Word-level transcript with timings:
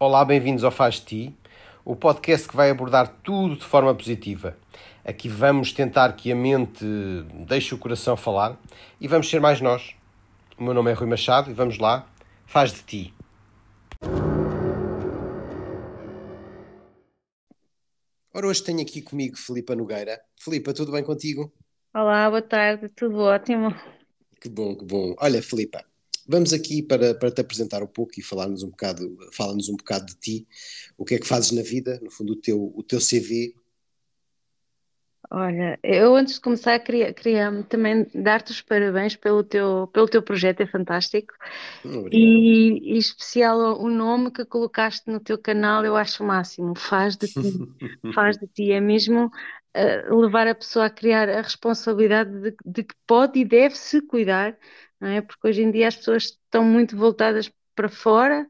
Olá, 0.00 0.24
bem-vindos 0.24 0.62
ao 0.62 0.70
Faz 0.70 1.00
Ti, 1.00 1.36
o 1.84 1.96
podcast 1.96 2.46
que 2.46 2.54
vai 2.54 2.70
abordar 2.70 3.08
tudo 3.20 3.56
de 3.56 3.64
forma 3.64 3.92
positiva. 3.92 4.56
Aqui 5.04 5.28
vamos 5.28 5.72
tentar 5.72 6.12
que 6.12 6.30
a 6.30 6.36
mente 6.36 6.84
deixe 7.48 7.74
o 7.74 7.78
coração 7.78 8.16
falar 8.16 8.56
e 9.00 9.08
vamos 9.08 9.28
ser 9.28 9.40
mais 9.40 9.60
nós. 9.60 9.96
O 10.56 10.62
meu 10.62 10.72
nome 10.72 10.92
é 10.92 10.94
Rui 10.94 11.08
Machado 11.08 11.50
e 11.50 11.52
vamos 11.52 11.78
lá, 11.78 12.08
faz 12.46 12.72
de 12.72 12.82
ti. 12.84 13.14
Ora, 18.32 18.46
hoje 18.46 18.62
tenho 18.62 18.80
aqui 18.80 19.02
comigo 19.02 19.36
Filipa 19.36 19.74
Nogueira. 19.74 20.20
Filipa, 20.38 20.72
tudo 20.72 20.92
bem 20.92 21.02
contigo? 21.02 21.52
Olá, 21.92 22.30
boa 22.30 22.40
tarde, 22.40 22.88
tudo 22.90 23.18
ótimo. 23.18 23.74
Que 24.40 24.48
bom, 24.48 24.76
que 24.76 24.84
bom. 24.84 25.16
Olha, 25.18 25.42
Filipa, 25.42 25.84
vamos 26.28 26.52
aqui 26.52 26.82
para, 26.82 27.14
para 27.14 27.30
te 27.30 27.40
apresentar 27.40 27.82
um 27.82 27.86
pouco 27.86 28.12
e 28.18 28.22
falar-nos 28.22 28.62
um 28.62 28.68
bocado, 28.68 29.16
fala-nos 29.32 29.68
um 29.68 29.76
bocado 29.76 30.06
de 30.06 30.14
ti, 30.16 30.48
o 30.96 31.04
que 31.04 31.14
é 31.14 31.18
que 31.18 31.26
fazes 31.26 31.52
na 31.52 31.62
vida, 31.62 31.98
no 32.02 32.10
fundo 32.10 32.34
o 32.34 32.36
teu, 32.36 32.72
o 32.76 32.82
teu 32.82 33.00
CV. 33.00 33.54
Olha, 35.30 35.78
eu 35.82 36.14
antes 36.14 36.34
de 36.34 36.40
começar 36.40 36.78
queria, 36.78 37.12
queria 37.12 37.62
também 37.68 38.06
dar-te 38.14 38.50
os 38.50 38.62
parabéns 38.62 39.14
pelo 39.14 39.44
teu, 39.44 39.86
pelo 39.92 40.08
teu 40.08 40.22
projeto, 40.22 40.62
é 40.62 40.66
fantástico. 40.66 41.34
Obrigado. 41.84 42.14
E, 42.14 42.94
e 42.94 42.98
especial 42.98 43.78
o 43.78 43.90
nome 43.90 44.30
que 44.30 44.44
colocaste 44.46 45.10
no 45.10 45.20
teu 45.20 45.36
canal, 45.36 45.84
eu 45.84 45.96
acho 45.96 46.22
o 46.22 46.26
máximo. 46.26 46.74
Faz 46.74 47.14
de 47.14 47.26
ti, 47.28 47.36
faz 48.14 48.38
de 48.38 48.46
ti. 48.46 48.72
É 48.72 48.80
mesmo 48.80 49.26
uh, 49.26 50.16
levar 50.18 50.46
a 50.46 50.54
pessoa 50.54 50.86
a 50.86 50.90
criar 50.90 51.28
a 51.28 51.42
responsabilidade 51.42 52.30
de, 52.40 52.56
de 52.64 52.84
que 52.84 52.94
pode 53.06 53.38
e 53.38 53.44
deve 53.44 53.76
se 53.76 54.00
cuidar, 54.00 54.56
é? 55.00 55.20
Porque 55.20 55.48
hoje 55.48 55.62
em 55.62 55.70
dia 55.70 55.88
as 55.88 55.96
pessoas 55.96 56.24
estão 56.24 56.64
muito 56.64 56.96
voltadas 56.96 57.50
para 57.74 57.88
fora, 57.88 58.46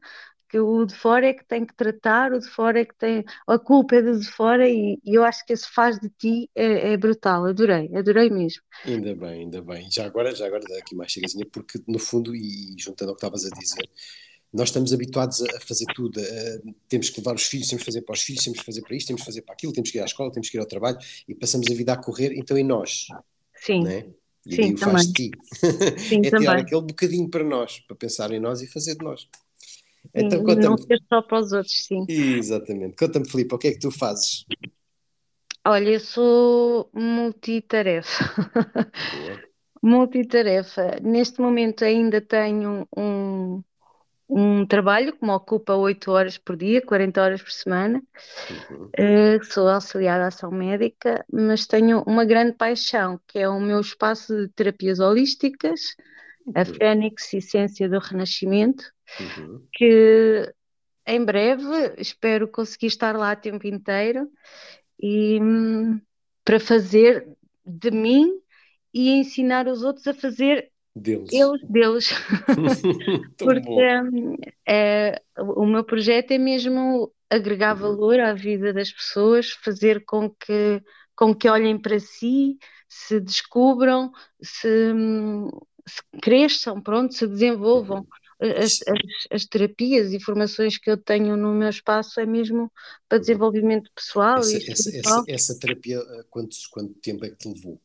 que 0.49 0.59
o 0.59 0.83
de 0.83 0.95
fora 0.95 1.27
é 1.27 1.33
que 1.33 1.45
tem 1.45 1.63
que 1.63 1.75
tratar, 1.75 2.33
o 2.33 2.39
de 2.39 2.49
fora 2.49 2.81
é 2.81 2.85
que 2.85 2.95
tem, 2.95 3.23
a 3.47 3.59
culpa 3.59 3.95
é 3.95 4.01
do 4.01 4.19
de 4.19 4.27
fora 4.27 4.67
e, 4.67 4.99
e 5.05 5.13
eu 5.13 5.23
acho 5.23 5.45
que 5.45 5.53
esse 5.53 5.69
faz 5.71 5.99
de 5.99 6.09
ti 6.09 6.49
é, 6.55 6.93
é, 6.93 6.97
brutal, 6.97 7.45
adorei, 7.45 7.95
adorei 7.95 8.31
mesmo. 8.31 8.61
Ainda 8.83 9.13
bem, 9.13 9.41
ainda 9.41 9.61
bem. 9.61 9.89
Já 9.91 10.05
agora, 10.05 10.33
já 10.33 10.47
agora 10.47 10.63
aqui 10.79 10.95
mais 10.95 11.11
chegazinha, 11.11 11.45
porque 11.45 11.79
no 11.87 11.99
fundo, 11.99 12.35
e 12.35 12.75
juntando 12.79 13.11
ao 13.11 13.15
que 13.15 13.23
estavas 13.23 13.45
a 13.45 13.49
dizer, 13.49 13.87
nós 14.51 14.69
estamos 14.69 14.91
habituados 14.91 15.43
a 15.43 15.59
fazer 15.59 15.85
tudo, 15.93 16.19
a, 16.19 16.73
temos 16.87 17.11
que 17.11 17.19
levar 17.19 17.35
os 17.35 17.43
filhos, 17.43 17.67
temos 17.67 17.83
que 17.83 17.91
fazer 17.91 18.01
para 18.01 18.13
os 18.13 18.23
filhos, 18.23 18.43
temos 18.43 18.59
que 18.59 18.65
fazer 18.65 18.81
para 18.81 18.95
isto, 18.95 19.07
temos 19.07 19.21
que 19.21 19.25
fazer 19.27 19.41
para 19.43 19.53
aquilo, 19.53 19.71
temos 19.71 19.91
que 19.91 19.99
ir 19.99 20.01
à 20.01 20.05
escola, 20.05 20.31
temos 20.31 20.49
que 20.49 20.57
ir 20.57 20.59
ao 20.59 20.65
trabalho 20.65 20.97
e 21.27 21.35
passamos 21.35 21.67
a 21.69 21.73
vida 21.75 21.93
a 21.93 21.97
correr, 21.97 22.33
então 22.35 22.57
e 22.57 22.63
nós? 22.63 23.05
Sim. 23.55 23.83
Né? 23.83 24.07
E 24.45 24.55
Sim, 24.55 24.61
daí 24.61 24.73
o 24.73 24.77
faz 24.77 25.07
de 25.07 25.13
também. 25.13 25.13
ti. 25.13 25.31
Sim, 25.97 26.19
é 26.19 26.21
tirar 26.21 26.31
também. 26.31 26.61
aquele 26.63 26.81
bocadinho 26.81 27.29
para 27.29 27.43
nós, 27.43 27.79
para 27.81 27.95
pensar 27.95 28.31
em 28.31 28.39
nós 28.39 28.61
e 28.61 28.67
fazer 28.67 28.95
de 28.95 29.03
nós. 29.03 29.27
Então 30.15 30.39
não 30.39 30.45
conta-me, 30.45 30.81
ser 30.81 30.99
só 31.07 31.21
para 31.21 31.39
os 31.39 31.51
outros, 31.51 31.85
sim. 31.85 32.05
exatamente, 32.07 32.95
conta-me, 32.95 33.29
Filipe, 33.29 33.53
o 33.53 33.57
que 33.57 33.67
é 33.67 33.71
que 33.73 33.79
tu 33.79 33.91
fazes? 33.91 34.45
Olha, 35.65 35.89
eu 35.89 35.99
sou 35.99 36.89
multitarefa. 36.93 38.09
Multitarefa. 39.83 40.99
Neste 41.01 41.41
momento 41.41 41.83
ainda 41.83 42.19
tenho 42.19 42.87
um, 42.97 43.61
um 44.29 44.65
trabalho 44.65 45.13
que 45.17 45.25
me 45.25 45.31
ocupa 45.31 45.75
8 45.75 46.11
horas 46.11 46.37
por 46.37 46.55
dia, 46.55 46.81
40 46.85 47.21
horas 47.21 47.41
por 47.41 47.51
semana. 47.51 48.01
Uhum. 48.71 48.89
Eh, 48.93 49.39
sou 49.43 49.67
auxiliar 49.69 50.19
de 50.19 50.27
ação 50.27 50.51
médica, 50.51 51.25
mas 51.31 51.65
tenho 51.67 52.03
uma 52.07 52.25
grande 52.25 52.53
paixão, 52.53 53.19
que 53.27 53.39
é 53.39 53.47
o 53.47 53.59
meu 53.59 53.79
espaço 53.79 54.35
de 54.35 54.49
terapias 54.49 54.99
holísticas, 54.99 55.79
a 56.55 56.59
Uhum. 56.59 56.65
Fênix 56.65 57.33
Essência 57.33 57.87
do 57.89 57.99
Renascimento, 57.99 58.83
Uhum. 59.19 59.67
que 59.73 60.53
em 61.05 61.23
breve 61.23 61.63
espero 61.97 62.47
conseguir 62.47 62.87
estar 62.87 63.15
lá 63.15 63.33
o 63.33 63.35
tempo 63.35 63.67
inteiro 63.67 64.29
e 65.01 65.39
hum, 65.41 66.01
para 66.43 66.59
fazer 66.59 67.27
de 67.65 67.91
mim 67.91 68.29
e 68.93 69.11
ensinar 69.11 69.67
os 69.67 69.83
outros 69.83 70.07
a 70.07 70.13
fazer 70.13 70.71
Deles. 70.95 71.33
eles 71.33 71.61
deles. 71.69 72.09
Porque 73.37 73.81
é, 74.67 75.21
o 75.37 75.65
meu 75.65 75.83
projeto 75.83 76.31
é 76.31 76.37
mesmo 76.37 77.11
agregar 77.29 77.75
Uhum. 77.75 77.81
valor 77.81 78.19
à 78.19 78.33
vida 78.33 78.73
das 78.73 78.91
pessoas, 78.91 79.51
fazer 79.51 80.03
com 80.05 80.29
que, 80.29 80.81
com 81.15 81.33
que 81.33 81.47
olhem 81.47 81.79
para 81.79 81.99
si, 81.99 82.57
se 82.87 83.19
descubram, 83.19 84.11
se, 84.41 84.67
hum, 84.93 85.49
se 85.87 86.01
cresçam, 86.21 86.81
pronto, 86.81 87.13
se 87.13 87.27
desenvolvam. 87.27 87.99
Uhum. 87.99 88.07
As, 88.41 88.73
Isso- 88.73 88.83
as, 88.87 89.41
as 89.41 89.45
terapias 89.45 90.13
e 90.13 90.19
formações 90.19 90.77
que 90.77 90.89
eu 90.89 90.97
tenho 90.97 91.35
no 91.35 91.53
meu 91.53 91.69
espaço 91.69 92.19
é 92.19 92.25
mesmo 92.25 92.71
para 93.07 93.17
desenvolvimento 93.19 93.91
pessoal 93.93 94.39
Essa, 94.39 94.57
e 94.57 94.71
essa, 94.71 94.97
essa, 94.97 95.23
essa 95.27 95.59
terapia, 95.59 95.99
ah, 95.99 96.23
quantos, 96.29 96.65
quanto 96.67 96.93
tempo 96.95 97.25
é 97.25 97.29
que 97.29 97.35
te 97.35 97.49
levou? 97.49 97.79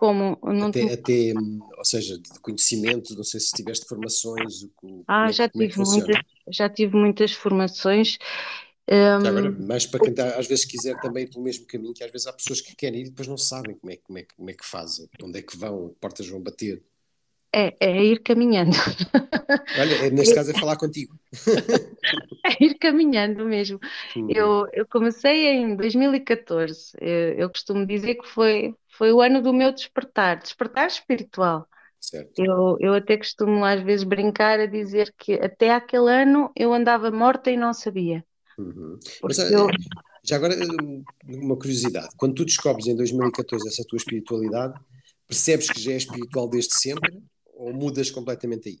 Como 0.00 0.38
não 0.42 0.72
Até, 0.72 0.80
te- 0.80 0.92
até, 0.92 1.32
ou 1.78 1.84
seja, 1.84 2.18
de 2.18 2.40
conhecimento, 2.40 3.14
não 3.14 3.22
sei 3.24 3.38
se 3.40 3.54
tiveste 3.54 3.86
formações, 3.86 4.64
Ah, 5.06 5.30
é, 5.30 5.32
já 5.32 5.48
é 5.60 5.64
tive 5.66 5.80
muitas, 5.80 6.18
já 6.50 6.68
tive 6.68 6.96
muitas 6.96 7.32
formações. 7.32 8.18
Já 9.20 9.30
agora, 9.30 9.50
mais 9.50 9.84
para 9.86 10.00
quem 10.00 10.14
às 10.36 10.46
vezes 10.46 10.64
quiser 10.64 10.98
também 11.00 11.24
ir 11.24 11.28
pelo 11.30 11.42
mesmo 11.44 11.66
caminho, 11.66 11.92
que 11.94 12.04
às 12.04 12.10
vezes 12.10 12.26
há 12.26 12.32
pessoas 12.32 12.60
que 12.60 12.74
querem 12.76 13.00
ir 13.00 13.06
e 13.06 13.10
depois 13.10 13.26
não 13.28 13.36
sabem 13.36 13.76
como 13.76 13.90
é, 13.92 13.96
que- 13.96 14.02
como 14.04 14.18
é, 14.18 14.24
como 14.36 14.50
é 14.50 14.54
que 14.54 14.64
fazem, 14.66 15.08
onde 15.22 15.38
é 15.38 15.42
que 15.42 15.56
vão, 15.56 15.88
que 15.90 15.96
portas 16.00 16.26
vão 16.28 16.40
bater. 16.40 16.82
É, 17.58 17.76
é 17.80 18.04
ir 18.04 18.20
caminhando. 18.22 18.70
Olha, 19.80 20.06
é- 20.06 20.10
neste 20.10 20.34
caso 20.34 20.52
é 20.52 20.54
falar 20.54 20.76
contigo. 20.76 21.18
É 22.46 22.64
ir 22.64 22.78
caminhando 22.78 23.44
mesmo. 23.44 23.78
Uhum. 24.16 24.30
Eu, 24.30 24.66
eu 24.72 24.86
comecei 24.86 25.48
em 25.48 25.76
2014. 25.76 26.92
Eu, 26.98 27.34
eu 27.34 27.50
costumo 27.50 27.84
dizer 27.84 28.14
que 28.14 28.26
foi, 28.26 28.74
foi 28.96 29.12
o 29.12 29.20
ano 29.20 29.42
do 29.42 29.52
meu 29.52 29.70
despertar, 29.72 30.38
despertar 30.38 30.86
espiritual. 30.86 31.66
Certo. 32.00 32.38
Eu, 32.38 32.76
eu 32.80 32.94
até 32.94 33.18
costumo 33.18 33.64
às 33.64 33.82
vezes 33.82 34.04
brincar 34.04 34.60
a 34.60 34.66
dizer 34.66 35.12
que 35.18 35.34
até 35.34 35.74
aquele 35.74 36.10
ano 36.10 36.50
eu 36.56 36.72
andava 36.72 37.10
morta 37.10 37.50
e 37.50 37.56
não 37.56 37.74
sabia. 37.74 38.24
Uhum. 38.56 38.98
Mas 39.22 39.38
eu, 39.38 39.66
já 40.24 40.36
agora, 40.36 40.54
hum, 40.54 41.04
uma 41.26 41.56
curiosidade: 41.56 42.08
quando 42.16 42.34
tu 42.34 42.44
descobres 42.46 42.86
em 42.86 42.96
2014 42.96 43.68
essa 43.68 43.84
tua 43.86 43.98
espiritualidade, 43.98 44.80
percebes 45.26 45.68
que 45.68 45.80
já 45.80 45.92
é 45.92 45.96
espiritual 45.96 46.48
desde 46.48 46.74
sempre 46.74 47.20
ou 47.62 47.70
mudas 47.80 48.10
completamente 48.16 48.66
aí? 48.70 48.78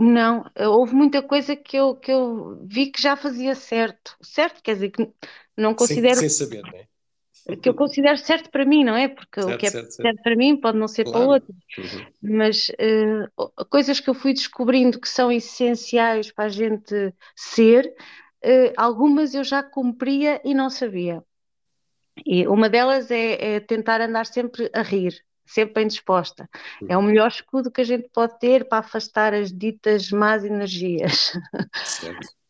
não, 0.00 0.44
houve 0.58 0.94
muita 0.94 1.22
coisa 1.22 1.54
que 1.56 1.76
eu, 1.76 1.94
que 1.96 2.10
eu 2.12 2.58
vi 2.66 2.90
que 2.90 3.00
já 3.00 3.16
fazia 3.16 3.54
certo. 3.54 4.16
Certo, 4.22 4.62
quer 4.62 4.74
dizer, 4.74 4.90
que 4.90 5.12
não 5.56 5.74
Sem, 5.76 5.98
considero 5.98 6.20
sem 6.20 6.28
saber, 6.28 6.64
não 6.64 6.76
é? 6.78 6.88
que 7.62 7.68
eu 7.68 7.74
considero 7.74 8.18
certo 8.18 8.50
para 8.50 8.64
mim, 8.64 8.84
não 8.84 8.96
é? 8.96 9.08
Porque 9.08 9.40
o 9.40 9.52
Certo, 9.52 9.54
que 9.54 9.66
é 9.68 9.70
certo, 9.70 9.92
certo. 9.92 10.16
para 10.22 10.36
mim 10.36 10.56
pode 10.60 10.78
não 10.78 10.88
ser 10.88 11.06
para 11.06 11.20
o 11.20 11.24
Claro. 11.24 11.26
outro. 11.26 11.54
Uhum. 11.78 12.12
mas 12.22 12.70
eh, 12.78 13.26
coisas 13.70 14.00
que 14.00 14.10
eu 14.10 14.14
fui 14.14 14.34
descobrindo 14.34 15.00
que 15.00 15.08
são 15.08 15.32
essenciais 15.32 16.32
para 16.32 16.46
a 16.46 16.48
gente 16.50 16.94
ser, 17.36 17.94
eh, 18.42 18.72
algumas 18.76 19.34
eu 19.34 19.44
já 19.44 19.62
cumpria 19.62 20.40
e 20.44 20.54
não 20.54 20.70
sabia. 20.70 21.22
E 22.26 22.46
uma 22.46 22.68
delas 22.68 23.10
é, 23.10 23.56
é 23.56 23.60
tentar 23.60 24.00
andar 24.00 24.26
sempre 24.26 24.70
a 24.74 24.82
rir, 24.82 25.14
sempre 25.46 25.74
bem 25.74 25.86
disposta. 25.86 26.48
É 26.88 26.96
o 26.96 27.02
Uhum. 27.02 27.08
melhor 27.08 27.28
escudo 27.28 27.70
que 27.70 27.80
a 27.80 27.84
gente 27.84 28.08
pode 28.10 28.38
ter 28.38 28.68
para 28.68 28.78
afastar 28.78 29.34
as 29.34 29.52
ditas 29.52 30.10
más 30.10 30.44
energias. 30.44 31.32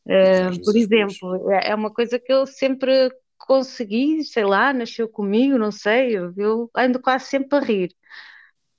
Eh, 0.09 0.51
por 0.65 0.77
boas. 0.77 0.77
exemplo, 0.77 1.51
é 1.51 1.71
é 1.71 1.75
uma 1.75 1.93
coisa 1.93 2.19
que 2.19 2.33
eu 2.33 2.47
sempre 2.47 3.11
consegui, 3.39 4.23
sei 4.25 4.45
lá, 4.45 4.73
nasceu 4.73 5.09
comigo, 5.09 5.59
não 5.59 5.73
sei, 5.73 6.17
eu, 6.17 6.33
eu 6.37 6.71
ando 6.77 7.01
quase 7.01 7.27
sempre 7.27 7.59
a 7.59 7.61
rir. 7.61 7.95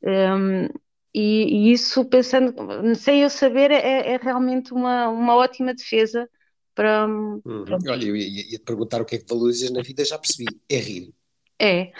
Um, 0.03 0.65
e, 1.13 1.69
e 1.69 1.73
isso, 1.73 2.05
pensando, 2.05 2.53
sem 2.95 3.23
eu 3.23 3.29
saber, 3.29 3.71
é, 3.71 4.13
é 4.13 4.17
realmente 4.17 4.73
uma, 4.73 5.09
uma 5.09 5.35
ótima 5.35 5.73
defesa 5.73 6.29
para. 6.75 7.07
Uhum. 7.45 7.79
Olha, 7.89 8.05
eu 8.05 8.15
ia, 8.15 8.27
ia 8.51 8.59
te 8.59 8.65
perguntar 8.65 9.01
o 9.01 9.05
que 9.05 9.15
é 9.15 9.19
que 9.19 9.25
valorizas 9.27 9.71
na 9.71 9.81
vida, 9.81 10.03
já 10.05 10.17
percebi. 10.19 10.59
É 10.69 10.77
rir. 10.77 11.13
É, 11.59 11.91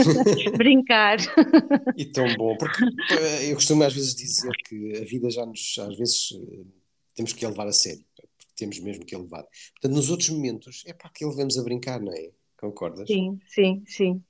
brincar. 0.56 1.18
E 1.96 2.04
tão 2.04 2.26
bom, 2.36 2.54
porque 2.56 2.84
eh, 3.18 3.50
eu 3.50 3.54
costumo 3.54 3.82
às 3.82 3.94
vezes 3.94 4.14
dizer 4.14 4.52
que 4.68 4.96
a 4.98 5.04
vida 5.04 5.30
já 5.30 5.46
nos, 5.46 5.74
às 5.78 5.96
vezes, 5.96 6.32
eh, 6.32 6.64
temos 7.14 7.32
que 7.32 7.44
a 7.46 7.48
levar 7.48 7.66
a 7.66 7.72
sério, 7.72 8.04
temos 8.54 8.78
mesmo 8.78 9.06
que 9.06 9.14
a 9.14 9.18
levar. 9.18 9.44
Portanto, 9.72 9.94
nos 9.94 10.10
outros 10.10 10.28
momentos, 10.28 10.82
é 10.86 10.92
para 10.92 11.08
que 11.08 11.24
levemos 11.24 11.58
a 11.58 11.62
brincar, 11.62 11.98
não 11.98 12.12
é? 12.12 12.30
Concordas? 12.58 13.08
Sim, 13.08 13.40
sim, 13.48 13.82
sim. 13.86 14.22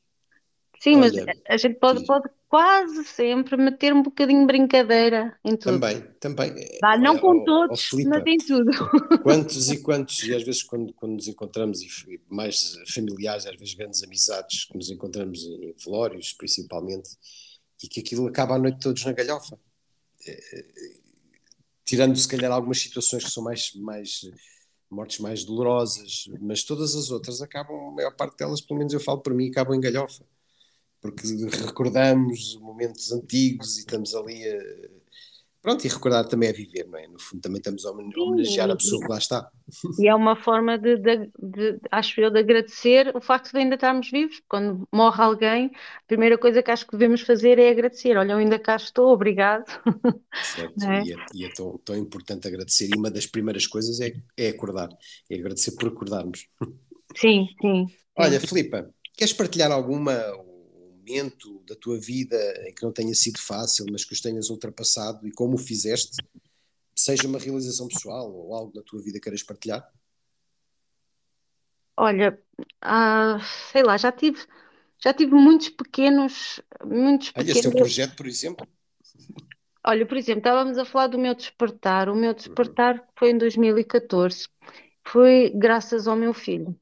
Sim, 0.81 0.96
mas 0.96 1.12
Olha, 1.12 1.37
a 1.49 1.56
gente 1.56 1.75
pode, 1.78 2.06
pode 2.06 2.28
quase 2.49 3.05
sempre 3.05 3.56
meter 3.56 3.93
um 3.93 4.02
bocadinho 4.02 4.40
de 4.40 4.46
brincadeira 4.46 5.38
em 5.44 5.56
tudo. 5.56 5.81
também, 5.81 6.00
também. 6.20 6.50
eh, 6.56 6.78
Vá, 6.81 6.96
não 6.96 7.12
Olha, 7.12 7.20
com 7.20 7.28
ó 7.28 7.40
ó, 7.40 7.44
todos, 7.44 7.82
Filipa, 7.82 8.11
mas 8.11 8.26
em 8.26 8.37
tudo. 8.38 8.70
quantos 9.23 9.70
e 9.70 9.78
quantos, 9.82 10.23
e 10.23 10.34
às 10.34 10.43
vezes 10.43 10.62
quando, 10.62 10.93
quando 10.94 11.14
nos 11.14 11.28
encontramos, 11.28 11.81
e 11.82 12.20
mais 12.28 12.76
familiares, 12.94 13.46
às 13.46 13.56
vezes 13.56 13.75
grandes 13.75 14.02
amizades, 14.02 14.64
que 14.67 14.76
nos 14.76 14.90
encontramos 14.90 15.43
em 15.44 15.75
velórios, 15.84 16.32
principalmente, 16.34 17.11
e 17.82 17.88
que 17.88 18.00
aquilo 18.00 18.26
acaba 18.29 18.55
à 18.55 18.58
noite 18.58 18.79
todos 18.81 19.05
na 19.05 19.12
galhofa. 19.12 19.58
tirando 21.84 22.17
se 22.17 22.29
calhar 22.29 22.50
algumas 22.52 22.79
situações 22.81 23.25
que 23.25 23.31
são 23.31 23.43
mais, 23.43 23.72
mais 23.75 24.20
mortes 24.90 25.19
mais 25.19 25.44
dolorosas, 25.44 26.25
mas 26.40 26.62
todas 26.62 26.94
as 26.94 27.11
outras 27.11 27.43
acabam, 27.43 27.88
a 27.88 27.93
maior 27.93 28.14
parte 28.17 28.37
delas, 28.37 28.61
pelo 28.61 28.79
menos 28.79 28.93
eu 28.93 29.00
falo 29.00 29.20
para 29.20 29.34
mim, 29.34 29.49
acabam 29.49 29.75
em 29.75 29.81
galhofa, 29.81 30.25
porque 31.00 31.26
recordamos 31.64 32.58
momentos 32.60 33.12
antigos 33.12 33.76
e 33.76 33.81
estamos 33.81 34.14
ali 34.14 34.48
a. 34.48 34.96
Pronto, 35.66 35.84
e 35.84 35.88
recordar 35.88 36.28
também 36.28 36.48
é 36.48 36.52
viver, 36.52 36.87
não 36.87 36.96
é? 36.96 37.08
No 37.08 37.19
fundo, 37.19 37.40
também 37.40 37.58
estamos 37.58 37.84
a 37.84 37.90
homenagear 37.90 38.70
a 38.70 38.76
pessoa 38.76 39.02
que 39.02 39.08
lá 39.08 39.19
está. 39.19 39.50
E 39.98 40.06
é 40.06 40.14
uma 40.14 40.37
forma 40.37 40.78
de, 40.78 40.96
de, 40.96 41.28
de, 41.37 41.81
acho 41.90 42.20
eu, 42.20 42.31
de 42.31 42.38
agradecer 42.38 43.10
o 43.16 43.20
facto 43.20 43.50
de 43.50 43.58
ainda 43.58 43.75
estarmos 43.75 44.08
vivos. 44.08 44.40
Quando 44.48 44.87
morre 44.93 45.20
alguém, 45.20 45.66
a 45.66 46.06
primeira 46.06 46.38
coisa 46.38 46.62
que 46.62 46.70
acho 46.70 46.87
que 46.87 46.93
devemos 46.93 47.22
fazer 47.22 47.58
é 47.58 47.69
agradecer. 47.69 48.16
Olha, 48.16 48.34
eu 48.34 48.38
ainda 48.38 48.60
cá 48.60 48.76
estou, 48.76 49.12
obrigado. 49.12 49.64
Certo, 50.54 50.81
é? 50.87 51.02
E, 51.02 51.12
é, 51.12 51.16
e 51.34 51.44
é, 51.44 51.48
tão, 51.52 51.76
tão 51.84 51.96
importante 51.96 52.46
agradecer. 52.46 52.88
E 52.88 52.96
uma 52.96 53.10
das 53.10 53.26
primeiras 53.26 53.66
coisas 53.66 54.00
é, 54.00 54.12
é 54.37 54.50
acordar, 54.50 54.90
é 55.28 55.34
agradecer 55.34 55.72
por 55.72 55.88
acordarmos. 55.88 56.46
Sim, 57.16 57.48
sim. 57.60 57.87
Olha, 58.16 58.38
Filipa, 58.38 58.88
queres 59.16 59.32
partilhar 59.32 59.72
alguma 59.72 60.14
momento 61.06 61.62
da 61.67 61.76
tua 61.76 61.99
vida 61.99 62.37
em 62.67 62.75
que 62.75 62.82
não 62.82 62.93
tenha 62.93 63.14
sido 63.14 63.38
fácil, 63.38 63.87
mas 63.91 64.05
que 64.05 64.12
os 64.12 64.20
tenhas 64.20 64.50
ultrapassado 64.50 65.26
e 65.26 65.32
como 65.32 65.55
o 65.55 65.58
fizeste, 65.58 66.17
seja 66.94 67.29
uma 67.29 67.38
realização 67.38 67.87
pessoal 67.87 68.32
ou 68.32 68.55
algo 68.55 68.73
da 68.73 68.82
tua 68.82 69.00
vida 69.00 69.20
queiras 69.20 69.43
partilhar? 69.43 69.88
Olha, 71.97 72.38
ah, 72.82 73.38
sei 73.70 73.82
lá, 73.82 73.97
já 73.97 74.11
tive, 74.12 74.44
já 75.03 75.14
tive 75.14 75.32
muitos 75.32 75.70
pequenos, 75.70 76.61
muitos 76.85 77.29
Olha, 77.29 77.47
pequenos... 77.47 77.56
este 77.56 77.62
teu 77.62 77.73
projeto, 77.73 78.17
por 78.17 78.26
exemplo? 78.26 78.67
Olha, 79.85 80.05
por 80.05 80.17
exemplo, 80.17 80.41
estávamos 80.41 80.79
a 80.79 80.85
falar 80.85 81.06
do 81.06 81.19
meu 81.19 81.35
despertar. 81.35 82.08
O 82.08 82.14
meu 82.14 82.35
despertar 82.35 82.97
uhum. 82.97 83.05
foi 83.17 83.31
em 83.31 83.38
2014. 83.38 84.49
Foi 85.06 85.53
graças 85.55 86.08
ao 86.08 86.17
meu 86.17 86.35
filho. 86.35 86.76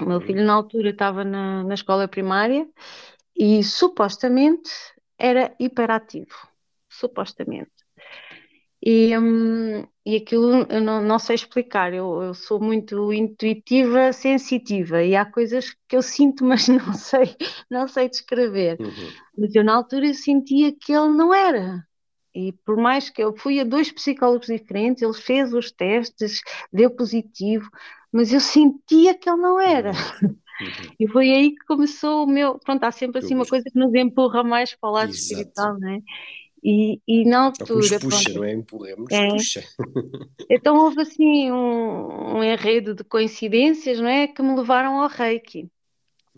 O 0.00 0.04
meu 0.04 0.18
uhum. 0.18 0.26
filho, 0.26 0.44
na 0.44 0.52
altura, 0.52 0.90
estava 0.90 1.24
na, 1.24 1.62
na 1.62 1.74
escola 1.74 2.08
primária 2.08 2.68
e 3.36 3.62
supostamente 3.62 4.70
era 5.18 5.54
hiperativo. 5.58 6.34
Supostamente. 6.88 7.70
E, 8.82 9.16
hum, 9.18 9.86
e 10.04 10.16
aquilo 10.16 10.64
eu 10.70 10.80
não, 10.80 11.02
não 11.02 11.18
sei 11.18 11.34
explicar, 11.34 11.92
eu, 11.92 12.22
eu, 12.22 12.34
sou 12.34 12.60
muito 12.60 13.12
intuitiva, 13.12 14.12
sensitiva, 14.12 15.02
e 15.02 15.16
há 15.16 15.24
coisas 15.24 15.74
que 15.88 15.96
eu 15.96 16.02
sinto, 16.02 16.44
mas 16.46 16.68
não 16.68 16.94
sei, 16.94 17.34
não 17.70 17.88
sei 17.88 18.08
descrever. 18.08 18.76
Uhum. 18.80 19.10
Mas 19.36 19.54
eu 19.54 19.64
na 19.64 19.74
altura 19.74 20.12
sentia 20.14 20.72
que 20.72 20.92
ele 20.92 21.08
não 21.08 21.34
era. 21.34 21.84
E 22.34 22.52
por 22.64 22.76
mais 22.76 23.08
que 23.08 23.22
eu 23.22 23.34
fui 23.36 23.58
a 23.58 23.64
dois 23.64 23.90
psicólogos 23.90 24.48
diferentes, 24.48 25.02
ele 25.02 25.14
fez 25.14 25.54
os 25.54 25.72
testes, 25.72 26.40
deu 26.70 26.90
positivo, 26.90 27.68
mas 28.12 28.32
eu 28.32 28.40
sentia 28.40 29.18
que 29.18 29.28
ele 29.28 29.40
não 29.40 29.58
era. 29.58 29.92
Uhum. 30.22 30.36
E 30.98 31.08
foi 31.08 31.30
aí 31.30 31.50
que 31.54 31.64
começou 31.66 32.24
o 32.24 32.26
meu. 32.26 32.58
Pronto, 32.58 32.84
há 32.84 32.90
sempre 32.90 33.18
assim 33.18 33.34
uma 33.34 33.46
coisa 33.46 33.64
que 33.64 33.78
nos 33.78 33.94
empurra 33.94 34.42
mais 34.42 34.74
para 34.74 34.90
o 34.90 34.92
lado 34.92 35.10
Exato. 35.10 35.40
espiritual, 35.40 35.78
não 35.78 35.90
é? 35.90 36.00
E, 36.64 37.00
e 37.06 37.24
na 37.24 37.44
altura. 37.44 37.72
É 37.72 37.76
nos 37.76 37.90
puxa, 37.90 38.00
pronto, 38.00 38.34
não 38.34 38.44
é? 38.44 38.52
Empurramos, 38.52 39.12
é. 39.12 39.28
puxa. 39.28 39.64
Então 40.50 40.76
houve 40.76 41.00
assim 41.02 41.50
um, 41.50 42.38
um 42.38 42.44
enredo 42.44 42.94
de 42.94 43.04
coincidências, 43.04 44.00
não 44.00 44.08
é? 44.08 44.26
Que 44.26 44.42
me 44.42 44.56
levaram 44.56 45.00
ao 45.00 45.08
reiki 45.08 45.70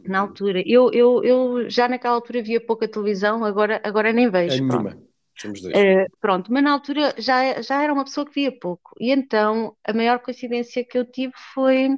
na 0.06 0.22
uhum. 0.22 0.28
altura. 0.28 0.62
Eu, 0.66 0.90
eu, 0.92 1.24
eu 1.24 1.70
já 1.70 1.88
naquela 1.88 2.14
altura 2.14 2.42
via 2.42 2.60
pouca 2.60 2.88
televisão, 2.88 3.44
agora, 3.44 3.80
agora 3.84 4.12
nem 4.12 4.30
vejo. 4.30 4.56
É 4.56 4.60
nenhuma. 4.60 4.98
Somos 5.36 5.60
dois. 5.60 5.74
Uh, 5.74 6.10
pronto, 6.20 6.52
mas 6.52 6.62
na 6.62 6.72
altura 6.72 7.14
já, 7.16 7.62
já 7.62 7.82
era 7.82 7.92
uma 7.92 8.04
pessoa 8.04 8.26
que 8.26 8.34
via 8.34 8.52
pouco. 8.52 8.94
E 9.00 9.10
então 9.12 9.76
a 9.84 9.92
maior 9.92 10.18
coincidência 10.18 10.84
que 10.84 10.98
eu 10.98 11.04
tive 11.04 11.32
foi 11.54 11.90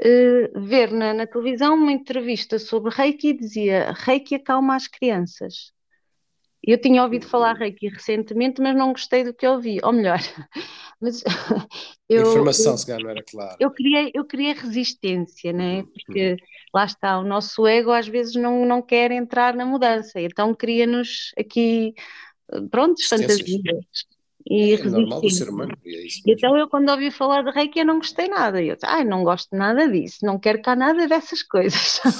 uh, 0.00 0.60
ver 0.60 0.92
na, 0.92 1.12
na, 1.14 1.26
televisão 1.26 1.74
uma 1.74 1.92
entrevista 1.92 2.58
sobre 2.58 2.94
Reiki 2.94 3.28
e 3.28 3.36
dizia 3.36 3.92
Reiki 3.92 4.34
acalma 4.34 4.76
as 4.76 4.86
crianças. 4.86 5.72
Eu 6.62 6.80
tinha 6.80 7.02
ouvido 7.02 7.26
falar 7.26 7.54
Reiki 7.54 7.88
recentemente, 7.88 8.60
mas 8.60 8.76
não 8.76 8.92
gostei 8.92 9.24
do 9.24 9.32
que 9.32 9.46
ouvi, 9.46 9.78
ou 9.82 9.92
melhor, 9.92 10.18
mas 11.00 11.22
eu, 12.08 12.22
informação 12.22 12.72
eu, 12.72 12.78
se 12.78 12.86
calhar 12.86 13.02
não 13.02 13.10
era 13.10 13.22
clara. 13.22 13.56
Eu 13.60 13.70
queria, 13.70 14.10
eu 14.12 14.26
resistência, 14.54 15.52
né? 15.52 15.80
Uhum, 15.80 15.86
porque 15.86 16.30
uhum. 16.32 16.36
lá 16.74 16.84
está, 16.84 17.18
o 17.18 17.24
nosso 17.24 17.66
ego 17.66 17.90
às 17.92 18.08
vezes 18.08 18.34
não, 18.34 18.66
não 18.66 18.82
quer 18.82 19.10
entrar 19.10 19.54
na 19.54 19.64
mudança, 19.64 20.20
então 20.20 20.54
cria-nos 20.54 21.32
aqui 21.38 21.94
pronto, 22.70 23.06
fantasias. 23.08 23.62
E 24.46 24.74
é 24.74 24.84
normal 24.84 25.20
do 25.20 25.30
ser 25.30 25.48
humano. 25.48 25.76
É 25.84 26.06
então 26.26 26.56
eu 26.56 26.68
quando 26.68 26.88
ouvi 26.90 27.10
falar 27.10 27.42
de 27.42 27.50
reiki 27.50 27.80
eu 27.80 27.86
não 27.86 27.98
gostei 27.98 28.28
nada. 28.28 28.62
Eu 28.62 28.74
disse, 28.74 28.86
ai, 28.86 29.04
não 29.04 29.24
gosto 29.24 29.56
nada 29.56 29.88
disso, 29.88 30.24
não 30.24 30.38
quero 30.38 30.62
cá 30.62 30.74
nada 30.74 31.06
dessas 31.06 31.42
coisas. 31.42 32.00
uh, 32.04 32.10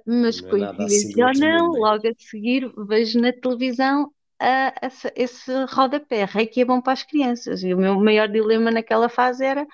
mas 0.06 0.40
não 0.40 0.48
é 0.48 0.50
coincidência 0.50 1.26
ou 1.26 1.32
não, 1.34 1.72
logo 1.72 2.08
a 2.08 2.12
seguir 2.18 2.72
vejo 2.86 3.20
na 3.20 3.32
televisão 3.32 4.10
uh, 4.42 4.86
esse, 4.86 5.12
esse 5.14 5.52
rodapé, 5.70 6.24
reiki 6.24 6.62
é 6.62 6.64
bom 6.64 6.80
para 6.80 6.94
as 6.94 7.02
crianças. 7.02 7.62
E 7.62 7.74
o 7.74 7.78
meu 7.78 7.98
maior 8.00 8.28
dilema 8.28 8.70
naquela 8.70 9.08
fase 9.08 9.44
era 9.44 9.66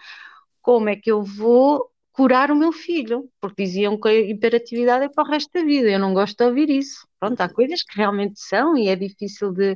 como 0.60 0.88
é 0.88 0.96
que 0.96 1.10
eu 1.10 1.22
vou 1.22 1.90
curar 2.12 2.50
o 2.50 2.56
meu 2.56 2.72
filho, 2.72 3.28
porque 3.40 3.64
diziam 3.64 4.00
que 4.00 4.08
a 4.08 4.14
hiperatividade 4.14 5.04
é 5.04 5.08
para 5.08 5.25
o 5.25 5.26
resto 5.26 5.50
da 5.52 5.64
vida. 5.64 5.90
Eu 5.90 5.98
não 5.98 6.14
gosto 6.14 6.36
de 6.36 6.44
ouvir 6.44 6.70
isso. 6.70 7.06
Pronto, 7.19 7.40
há 7.40 7.48
coisas 7.48 7.82
que 7.82 7.96
realmente 7.96 8.40
são 8.40 8.76
e 8.76 8.88
é 8.88 8.96
difícil 8.96 9.52
de. 9.52 9.75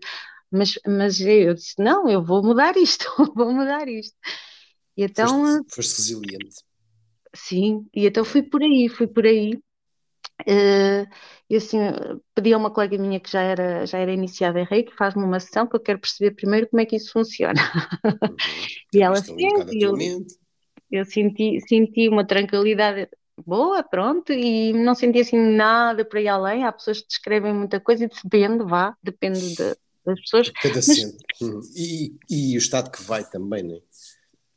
Mas, 0.50 0.78
mas 0.86 1.20
eu 1.20 1.54
disse: 1.54 1.74
não, 1.78 2.08
eu 2.08 2.22
vou 2.22 2.42
mudar 2.42 2.76
isto, 2.76 3.06
vou 3.34 3.52
mudar 3.52 3.88
isto. 3.88 4.16
E 4.96 5.04
então. 5.04 5.28
Foste, 5.28 5.74
foste 5.74 5.96
resiliente. 5.98 6.56
Sim, 7.34 7.86
e 7.94 8.06
então 8.06 8.24
fui 8.24 8.42
por 8.42 8.62
aí, 8.62 8.88
fui 8.88 9.06
por 9.06 9.26
aí. 9.26 9.54
Uh, 10.42 11.06
e 11.50 11.56
assim, 11.56 11.78
pedi 12.34 12.52
a 12.52 12.58
uma 12.58 12.70
colega 12.70 12.96
minha 12.96 13.18
que 13.18 13.30
já 13.30 13.42
era, 13.42 13.84
já 13.86 13.98
era 13.98 14.12
iniciada 14.12 14.60
em 14.60 14.64
Reiki, 14.64 14.94
faz-me 14.94 15.24
uma 15.24 15.40
sessão 15.40 15.66
que 15.66 15.74
eu 15.74 15.80
quero 15.80 15.98
perceber 15.98 16.32
primeiro 16.32 16.68
como 16.68 16.80
é 16.80 16.86
que 16.86 16.96
isso 16.96 17.12
funciona. 17.12 17.60
Uhum. 18.04 18.36
e 18.94 19.02
ela 19.02 19.22
fez, 19.22 19.72
e 19.72 19.82
eu, 19.82 19.94
eu 20.90 21.04
senti, 21.04 21.60
senti 21.60 22.08
uma 22.08 22.24
tranquilidade 22.24 23.08
boa, 23.44 23.82
pronto, 23.82 24.32
e 24.32 24.72
não 24.72 24.94
senti 24.94 25.20
assim 25.20 25.38
nada 25.38 26.04
para 26.04 26.20
ir 26.20 26.28
além. 26.28 26.64
Há 26.64 26.72
pessoas 26.72 27.00
que 27.00 27.08
descrevem 27.08 27.52
muita 27.52 27.80
coisa 27.80 28.04
e 28.04 28.08
depende, 28.08 28.64
vá, 28.64 28.96
depende 29.02 29.56
de, 29.56 29.76
das 30.08 30.20
pessoas. 30.20 30.50
Cada 30.50 30.74
mas, 30.74 30.84
centro. 30.84 31.26
Uhum. 31.40 31.60
E, 31.76 32.16
e 32.28 32.56
o 32.56 32.58
estado 32.58 32.90
que 32.90 33.02
vai 33.02 33.24
também, 33.24 33.62
não 33.62 33.76
é? 33.76 33.80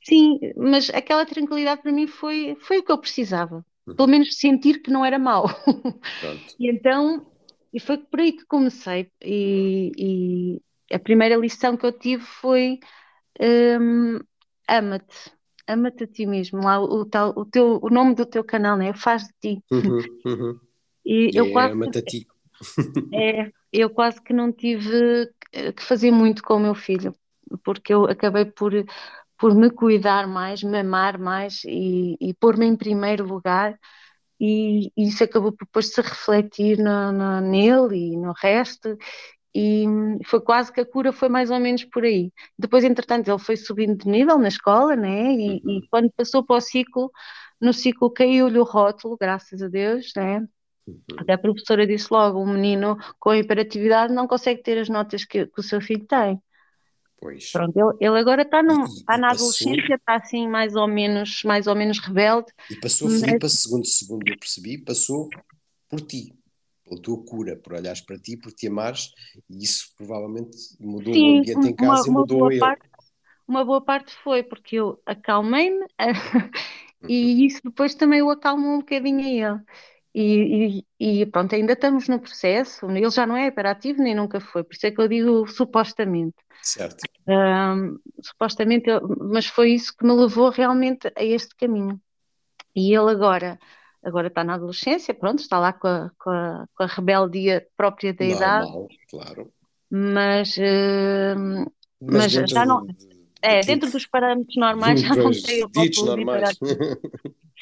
Sim, 0.04 0.40
mas 0.58 0.90
aquela 0.90 1.26
tranquilidade 1.26 1.82
para 1.82 1.92
mim 1.92 2.08
foi, 2.08 2.58
foi 2.62 2.80
o 2.80 2.84
que 2.84 2.92
eu 2.92 2.98
precisava. 2.98 3.64
Uhum. 3.88 3.96
Pelo 3.96 4.08
menos 4.08 4.36
sentir 4.36 4.82
que 4.82 4.92
não 4.92 5.06
era 5.06 5.20
mau. 5.20 5.46
e 6.60 6.70
então, 6.70 7.26
e 7.74 7.80
foi 7.80 7.98
por 7.98 8.20
aí 8.20 8.34
que 8.34 8.46
comecei. 8.46 9.12
E, 9.24 9.92
e 9.98 10.96
a 10.96 11.00
primeira 11.00 11.36
lição 11.36 11.78
que 11.78 11.86
eu 11.86 11.92
tive 11.92 12.24
foi 12.24 12.80
um, 13.40 14.20
ama-te 14.68 15.32
ama-te 15.68 16.04
a 16.04 16.08
ti 16.08 16.26
mesmo, 16.26 16.60
lá 16.60 16.82
o, 16.82 17.06
tal, 17.06 17.34
o, 17.36 17.46
teu, 17.46 17.80
o 17.82 17.90
nome 17.90 18.16
do 18.16 18.26
teu 18.26 18.44
canal, 18.44 18.78
né? 18.78 18.94
Faz 18.94 19.24
de 19.24 19.34
ti. 19.42 19.64
Uhum, 19.72 20.00
uhum. 20.26 20.60
E 21.06 21.32
eu 21.34 21.46
é, 21.46 21.52
quase, 21.52 21.74
ama-te 21.74 21.98
a 21.98 22.02
ti. 22.02 22.28
é, 23.14 23.52
eu 23.72 23.90
quase 23.90 24.22
que 24.22 24.34
não 24.34 24.52
tive 24.52 25.30
que 25.52 25.84
fazer 25.84 26.12
muito 26.12 26.44
com 26.44 26.56
o 26.56 26.60
meu 26.60 26.76
filho, 26.76 27.16
porque 27.64 27.94
eu 27.94 28.06
acabei 28.06 28.46
por, 28.46 28.72
por 29.38 29.56
me 29.56 29.70
cuidar 29.70 30.28
mais, 30.28 30.64
me 30.64 30.80
amar 30.80 31.18
mais 31.18 31.64
e, 31.66 32.18
e 32.20 32.34
pôr-me 32.36 32.66
em 32.66 32.76
primeiro 32.76 33.26
lugar. 33.26 33.78
E, 34.40 34.88
e, 34.98 35.08
isso 35.08 35.24
acabou 35.24 35.52
por 35.52 35.66
depois 35.66 35.94
se 35.94 36.02
refletir 36.02 36.78
no, 36.80 37.12
no, 37.12 37.42
nele 37.42 38.14
e 38.14 38.18
no 38.18 38.34
resto, 38.34 38.98
e 39.54 39.86
foi 40.26 40.42
quase 40.42 40.72
que 40.72 40.80
a 40.82 40.86
cura 40.86 41.12
foi 41.12 41.30
mais 41.30 41.52
ou 41.52 41.60
menos 41.60 41.84
por 41.86 42.04
aí. 42.04 42.32
Depois, 42.58 42.84
entretanto, 42.84 43.30
ele 43.30 43.40
foi 43.40 43.58
subindo 43.58 43.98
de 43.98 44.10
nível 44.10 44.38
na 44.38 44.48
escola, 44.48 44.96
né? 44.96 45.34
E, 45.34 45.62
uhum. 45.64 45.80
e 45.80 45.88
quando 45.90 46.12
passou 46.16 46.44
para 46.44 46.58
o 46.58 46.62
ciclo, 46.62 47.12
no 47.60 47.74
ciclo 47.74 48.10
caiu-lhe 48.12 48.58
o 48.60 48.64
rótulo, 48.64 49.18
graças 49.20 49.62
a 49.62 49.68
Deus, 49.68 50.12
né? 50.16 50.42
Uhum. 50.88 51.02
Até 51.18 51.34
a 51.34 51.38
professora 51.38 51.86
disse 51.86 52.08
logo: 52.12 52.42
um 52.42 52.54
menino 52.54 52.98
com 53.20 53.34
hiperatividade 53.34 54.14
não 54.14 54.28
consegue 54.28 54.62
ter 54.62 54.78
as 54.78 54.90
notas 54.90 55.26
que, 55.26 55.46
que 55.46 55.60
o 55.60 55.64
seu 55.64 55.82
filho 55.82 56.06
tem. 56.06 56.42
Pois. 57.20 57.52
Pronto, 57.52 57.78
ele, 57.78 57.98
ele 58.00 58.20
agora 58.20 58.42
está, 58.42 58.64
no, 58.64 58.84
está 58.86 59.16
na 59.18 59.30
passou, 59.30 59.50
adolescência, 59.50 59.96
está 59.96 60.16
assim 60.16 60.48
mais 60.48 60.76
ou 60.76 60.88
menos, 60.88 61.44
mais 61.44 61.68
ou 61.68 61.76
menos 61.76 62.00
rebelde. 62.00 62.52
E 62.70 62.76
passou, 62.80 63.10
mas... 63.10 63.22
Filipa, 63.22 63.48
segundo, 63.48 63.86
segundo 63.86 64.28
eu 64.28 64.40
percebi, 64.40 64.80
passou 64.80 65.30
por 65.88 66.02
ti 66.02 66.34
pela 66.92 67.02
tua 67.02 67.24
cura, 67.24 67.56
por 67.56 67.74
olhares 67.74 68.02
para 68.02 68.20
ti, 68.20 68.36
por 68.36 68.52
te 68.52 68.68
amares, 68.68 69.12
e 69.50 69.64
isso 69.64 69.94
provavelmente 69.96 70.58
mudou 70.80 71.14
Sim, 71.14 71.38
o 71.38 71.40
ambiente 71.40 71.68
em 71.68 71.76
casa 71.76 72.04
uma, 72.04 72.08
e 72.08 72.12
mudou 72.12 72.52
ele. 72.52 72.60
Parte, 72.60 72.90
uma 73.48 73.64
boa 73.64 73.82
parte 73.82 74.14
foi 74.24 74.44
porque 74.44 74.76
eu 74.76 75.02
acalmei-me 75.06 75.86
e 77.08 77.34
uhum. 77.34 77.46
isso 77.46 77.62
depois 77.64 77.96
também 77.96 78.22
o 78.22 78.30
acalmou 78.30 78.76
um 78.76 78.80
bocadinho 78.80 79.20
a 79.20 79.52
ele. 79.54 79.62
E, 80.14 80.84
e, 81.00 81.22
e, 81.22 81.26
pronto, 81.26 81.56
ainda 81.56 81.74
estamos 81.74 82.08
no 82.08 82.20
processo. 82.20 82.90
Ele 82.90 83.10
já 83.10 83.26
não 83.26 83.38
é 83.38 83.48
hiperativo 83.48 84.02
nem 84.02 84.14
nunca 84.14 84.40
foi, 84.42 84.64
por 84.64 84.74
isso 84.74 84.86
é 84.86 84.92
que 84.92 85.00
eu 85.00 85.08
digo 85.08 85.48
supostamente. 85.48 86.36
Certo. 86.62 87.04
Um, 87.28 87.98
supostamente, 88.22 88.90
mas 89.20 89.48
foi 89.48 89.72
isso 89.72 89.96
que 89.96 90.06
me 90.06 90.14
levou 90.14 90.50
realmente 90.50 91.12
a 91.16 91.24
este 91.24 91.56
caminho. 91.56 92.00
E 92.76 92.94
ele 92.94 93.10
agora, 93.10 93.58
agora 94.04 94.28
está 94.28 94.44
na 94.44 94.56
adolescência, 94.56 95.14
pronto, 95.14 95.40
está 95.40 95.60
lá 95.60 95.72
com 95.72 95.88
a, 95.88 96.12
com 96.20 96.30
a, 96.30 96.68
com 96.76 96.84
a 96.84 96.88
rebeldia 96.88 97.66
própria 97.78 98.14
da 98.14 98.26
Normal, 98.26 98.88
idade. 98.90 99.00
claro. 99.10 99.54
Mas, 99.90 100.56
mas, 102.00 102.36
mas 102.36 102.50
já 102.50 102.66
não. 102.66 102.86
De, 102.86 102.96
é, 103.42 103.62
dentro 103.62 103.92
dos 103.92 104.06
parâmetros 104.06 104.56
normais 104.56 105.02
já 105.02 105.16
não 105.16 105.32
tem 105.32 105.64
o 105.64 105.70
ditos 105.70 106.04
normais. 106.04 106.58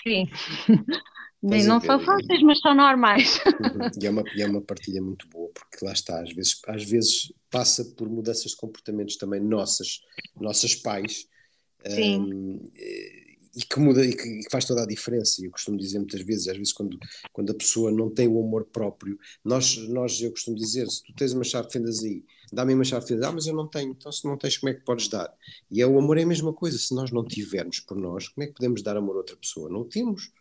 Sim. 0.03 0.27
Nem 1.41 1.63
não 1.63 1.79
são 1.79 2.00
fáceis, 2.03 2.41
mas 2.43 2.60
são 2.60 2.75
normais. 2.75 3.39
Uhum. 3.46 3.89
E, 4.01 4.05
é 4.05 4.10
uma, 4.10 4.24
é 4.38 4.46
uma 4.46 4.62
partilha 4.62 5.01
muito 5.01 5.27
boa, 5.29 5.50
porque 5.53 5.86
lá 5.86 5.93
está, 5.93 6.22
às 6.22 6.34
vezes, 6.34 6.60
às 6.67 6.84
vezes 6.84 7.34
passa 7.50 7.86
por 7.86 8.10
mudanças 8.10 8.51
de 8.51 8.58
comportamentos 8.58 9.15
também 9.15 9.39
nossas, 9.39 10.01
nossas 10.39 10.75
pais, 10.75 11.27
um, 11.86 12.60
e 13.55 13.62
que 13.62 13.79
muda 13.79 14.05
e 14.05 14.15
que, 14.15 14.50
faz 14.51 14.65
toda 14.65 14.84
a 14.84 14.86
diferença. 14.86 15.43
Eu 15.43 15.51
costumo 15.51 15.77
dizer 15.77 15.98
muitas 15.98 16.22
vezes, 16.22 16.48
às 16.48 16.58
vezes, 16.58 16.74
quando, 16.74 16.98
quando 17.34 17.51
a 17.51 17.55
pessoa 17.55 17.91
não 17.91 18.10
tem 18.10 18.27
o 18.27 18.39
amor 18.39 18.65
próprio, 18.65 19.17
nós, 19.43 19.77
nós 19.89 20.22
eu 20.22 20.31
costumo 20.31 20.55
dizer: 20.55 20.88
se 20.88 21.03
tu 21.03 21.13
tens 21.13 21.34
uma 21.34 21.43
chave 21.43 21.67
de 21.67 21.74
fendas 21.74 22.03
aí, 22.03 22.24
dá-me 22.51 22.74
uma 22.74 22.84
chave 22.84 23.05
de 23.05 23.10
fendas, 23.10 23.27
ah, 23.27 23.31
mas 23.31 23.48
eu 23.48 23.55
não 23.55 23.67
tenho, 23.67 23.91
então 23.91 24.12
se 24.12 24.25
não 24.25 24.38
tens, 24.38 24.58
como 24.58 24.72
é 24.72 24.74
que 24.74 24.84
podes 24.84 25.08
dar? 25.08 25.34
E 25.72 25.81
é, 25.81 25.88
o 25.88 25.98
amor 25.98 26.17
é 26.17 26.24
a 26.24 26.27
mesma 26.27 26.53
coisa, 26.53 26.77
se 26.77 26.93
nós 26.93 27.12
não 27.12 27.25
tivermos 27.25 27.79
por 27.79 27.98
nós, 27.98 28.27
como 28.27 28.43
é 28.43 28.48
que 28.48 28.53
podemos 28.53 28.81
dar 28.84 28.98
amor 28.98 29.15
a 29.15 29.19
outra 29.19 29.36
pessoa? 29.36 29.69
Não 29.69 29.84
temos. 29.84 30.31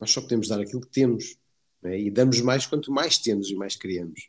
Nós 0.00 0.10
só 0.10 0.20
podemos 0.20 0.48
dar 0.48 0.60
aquilo 0.60 0.80
que 0.80 0.88
temos. 0.88 1.36
Né? 1.82 2.00
E 2.00 2.10
damos 2.10 2.40
mais 2.40 2.66
quanto 2.66 2.90
mais 2.90 3.18
temos 3.18 3.48
e 3.50 3.54
mais 3.54 3.76
criamos. 3.76 4.28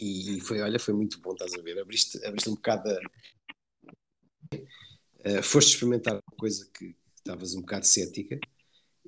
E, 0.00 0.40
foi, 0.40 0.60
olha, 0.60 0.78
foi 0.78 0.94
muito 0.94 1.20
bom, 1.20 1.32
estás 1.32 1.52
a 1.54 1.62
ver? 1.62 1.78
Abriste, 1.78 2.24
abriste 2.24 2.50
um 2.50 2.54
bocado 2.54 2.88
a... 2.90 2.98
Uh, 5.26 5.42
foste 5.42 5.74
experimentar 5.74 6.14
uma 6.14 6.36
coisa 6.36 6.68
que 6.72 6.94
estavas 7.16 7.54
um 7.54 7.60
bocado 7.60 7.84
cética 7.84 8.38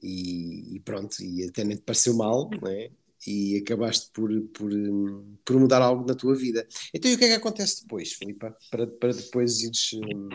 e, 0.02 0.76
e, 0.76 0.80
pronto, 0.80 1.22
e 1.22 1.44
até 1.44 1.62
nem 1.64 1.76
te 1.76 1.82
pareceu 1.82 2.14
mal, 2.14 2.50
é? 2.66 2.90
E 3.26 3.58
acabaste 3.58 4.10
por, 4.12 4.30
por, 4.48 4.70
por 5.44 5.60
mudar 5.60 5.82
algo 5.82 6.06
na 6.06 6.14
tua 6.14 6.34
vida. 6.34 6.66
Então, 6.92 7.10
e 7.10 7.14
o 7.14 7.18
que 7.18 7.24
é 7.24 7.28
que 7.28 7.34
acontece 7.34 7.82
depois, 7.82 8.12
Filipa? 8.14 8.56
Para, 8.70 8.86
para 8.86 9.12
depois 9.12 9.60
ires. 9.60 9.92
Um, 9.92 10.28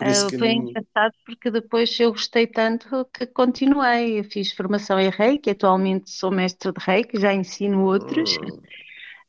Uh, 0.00 0.38
foi 0.38 0.52
engraçado 0.52 1.12
porque 1.26 1.50
depois 1.50 1.98
eu 2.00 2.10
gostei 2.10 2.46
tanto 2.46 3.04
que 3.12 3.26
continuei. 3.26 4.20
Eu 4.20 4.24
fiz 4.24 4.52
formação 4.52 4.98
em 4.98 5.10
Reiki, 5.10 5.50
atualmente 5.50 6.10
sou 6.10 6.30
mestre 6.30 6.72
de 6.72 6.78
Reiki, 6.82 7.20
já 7.20 7.34
ensino 7.34 7.84
outros. 7.84 8.38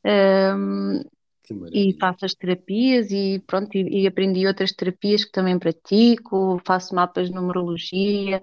Um, 0.04 1.02
e 1.72 1.94
faço 2.00 2.24
as 2.24 2.34
terapias 2.34 3.10
e 3.10 3.42
pronto, 3.46 3.76
e, 3.76 4.02
e, 4.02 4.06
aprendi 4.06 4.46
outras 4.46 4.72
terapias 4.72 5.24
que 5.24 5.32
também 5.32 5.58
pratico, 5.58 6.60
faço 6.64 6.94
mapas 6.94 7.28
de 7.28 7.34
numerologia, 7.34 8.40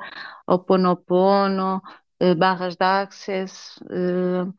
oponopono, 0.47 1.81
uh, 2.21 2.35
barras 2.35 2.75
de 2.75 2.85
access, 2.85 3.79
uh, 3.85 4.53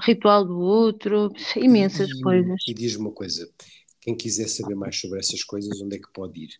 ritual 0.00 0.44
do 0.44 0.58
outro, 0.58 1.30
imensas 1.56 2.10
e, 2.10 2.20
coisas. 2.22 2.62
E 2.66 2.74
diz-me 2.74 3.06
uma 3.06 3.12
coisa, 3.12 3.48
quem 4.04 4.14
quiser 4.14 4.48
saber 4.48 4.74
mais 4.74 5.00
sobre 5.00 5.18
essas 5.18 5.42
coisas, 5.42 5.80
onde 5.80 5.96
é 5.96 5.98
que 5.98 6.12
pode 6.12 6.38
ir? 6.38 6.50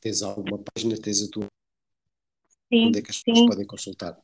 Tens 0.00 0.22
alguma 0.22 0.56
página? 0.58 0.96
Tens 0.96 1.20
a 1.24 1.28
tua. 1.28 1.46
Sim, 2.72 2.86
onde 2.86 3.00
é 3.00 3.02
que 3.02 3.10
as 3.10 3.20
pessoas 3.20 3.48
podem 3.48 3.66
consultar? 3.66 4.16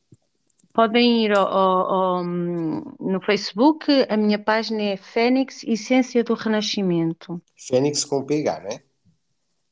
Podem 0.73 1.25
ir 1.25 1.37
ao, 1.37 1.45
ao, 1.45 1.93
ao, 1.93 2.23
no 2.23 3.19
Facebook, 3.25 3.85
a 4.07 4.15
minha 4.15 4.39
página 4.39 4.81
é 4.81 4.95
Fênix 4.95 5.61
Essência 5.65 6.23
do 6.23 6.33
Renascimento. 6.35 7.41
Fênix 7.57 8.05
com 8.05 8.25
PH, 8.25 8.61
não 8.61 8.69
é? 8.69 8.83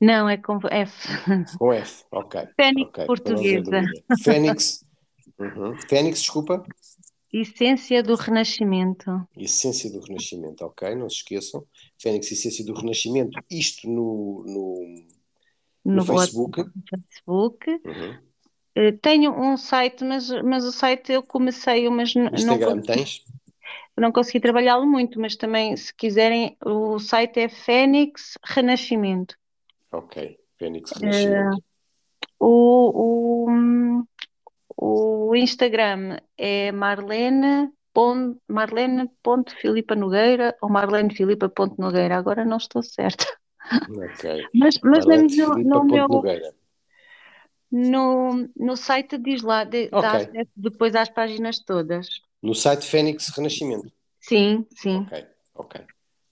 Não, 0.01 0.29
é 0.29 0.37
com 0.37 0.59
F. 0.69 1.07
Com 1.57 1.73
F, 1.73 2.03
ok. 2.11 2.41
Fênix 2.55 2.89
okay. 2.89 3.05
portuguesa. 3.05 3.83
Fênix, 4.21 4.85
uhum. 5.39 5.75
Fênix, 5.87 6.19
desculpa. 6.19 6.63
Essência 7.31 8.01
do 8.01 8.15
Renascimento. 8.15 9.27
Essência 9.35 9.91
do 9.91 9.99
Renascimento, 9.99 10.63
ok, 10.63 10.95
não 10.95 11.09
se 11.09 11.17
esqueçam. 11.17 11.65
Fênix 11.97 12.31
Essência 12.31 12.63
do 12.63 12.73
Renascimento, 12.73 13.37
isto 13.49 13.87
no, 13.89 14.43
no, 14.45 15.05
no, 15.83 15.95
no 15.95 16.05
Facebook. 16.05 16.63
Facebook. 16.89 17.69
Uhum. 17.69 18.17
Uh, 18.77 18.97
tenho 19.01 19.31
um 19.31 19.57
site, 19.57 20.03
mas, 20.03 20.29
mas 20.43 20.63
o 20.63 20.71
site 20.71 21.11
eu 21.11 21.23
comecei, 21.23 21.89
mas 21.89 22.15
Instagram 22.15 22.75
não 22.75 22.81
tens? 22.81 23.23
Não 23.97 24.11
consegui 24.11 24.39
trabalhá-lo 24.39 24.85
muito, 24.85 25.19
mas 25.19 25.35
também, 25.35 25.75
se 25.75 25.93
quiserem, 25.93 26.55
o 26.63 26.99
site 26.99 27.39
é 27.39 27.49
Fênix 27.49 28.37
Renascimento. 28.43 29.35
Ok, 29.91 30.37
Fênix 30.57 30.91
Renascimento. 30.91 31.57
Uh, 31.57 31.63
o, 32.39 33.47
o, 33.49 34.03
o 34.77 35.35
Instagram 35.35 36.17
é 36.37 36.71
Marlene 36.71 37.71
Marlene.filipa 38.47 39.95
Nogueira 39.95 40.55
ou 40.61 40.69
Marlene 40.69 41.13
Filipa.nogueira, 41.15 42.15
agora 42.15 42.45
não 42.45 42.57
estou 42.57 42.83
certa. 42.83 43.25
Ok. 43.89 44.45
Mas, 44.53 44.75
mas 44.81 45.05
no, 45.05 45.55
no 45.55 45.83
meu. 45.83 46.07
No, 47.69 48.49
no 48.55 48.77
site 48.77 49.17
diz 49.17 49.41
lá, 49.41 49.65
de, 49.65 49.87
okay. 49.87 50.01
dá 50.01 50.11
acesso 50.13 50.51
depois 50.55 50.95
às 50.95 51.09
páginas 51.09 51.59
todas. 51.59 52.07
No 52.41 52.55
site 52.55 52.85
Fênix 52.85 53.27
Renascimento? 53.35 53.91
Sim, 54.21 54.65
sim. 54.73 54.99
Ok, 55.01 55.27
ok. 55.53 55.81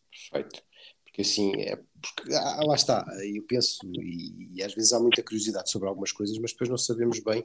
Perfeito. 0.09 0.63
Porque 1.03 1.23
assim, 1.23 1.51
é, 1.59 1.75
porque, 1.75 2.33
ah, 2.33 2.61
lá 2.65 2.75
está, 2.75 3.05
eu 3.21 3.43
penso, 3.43 3.85
e, 3.85 4.55
e, 4.55 4.63
às 4.63 4.73
vezes 4.73 4.93
há 4.93 4.99
muita 4.99 5.21
curiosidade 5.21 5.69
sobre 5.69 5.89
algumas 5.89 6.13
coisas, 6.13 6.37
mas 6.37 6.51
depois 6.51 6.69
não 6.69 6.77
sabemos 6.77 7.19
bem 7.19 7.43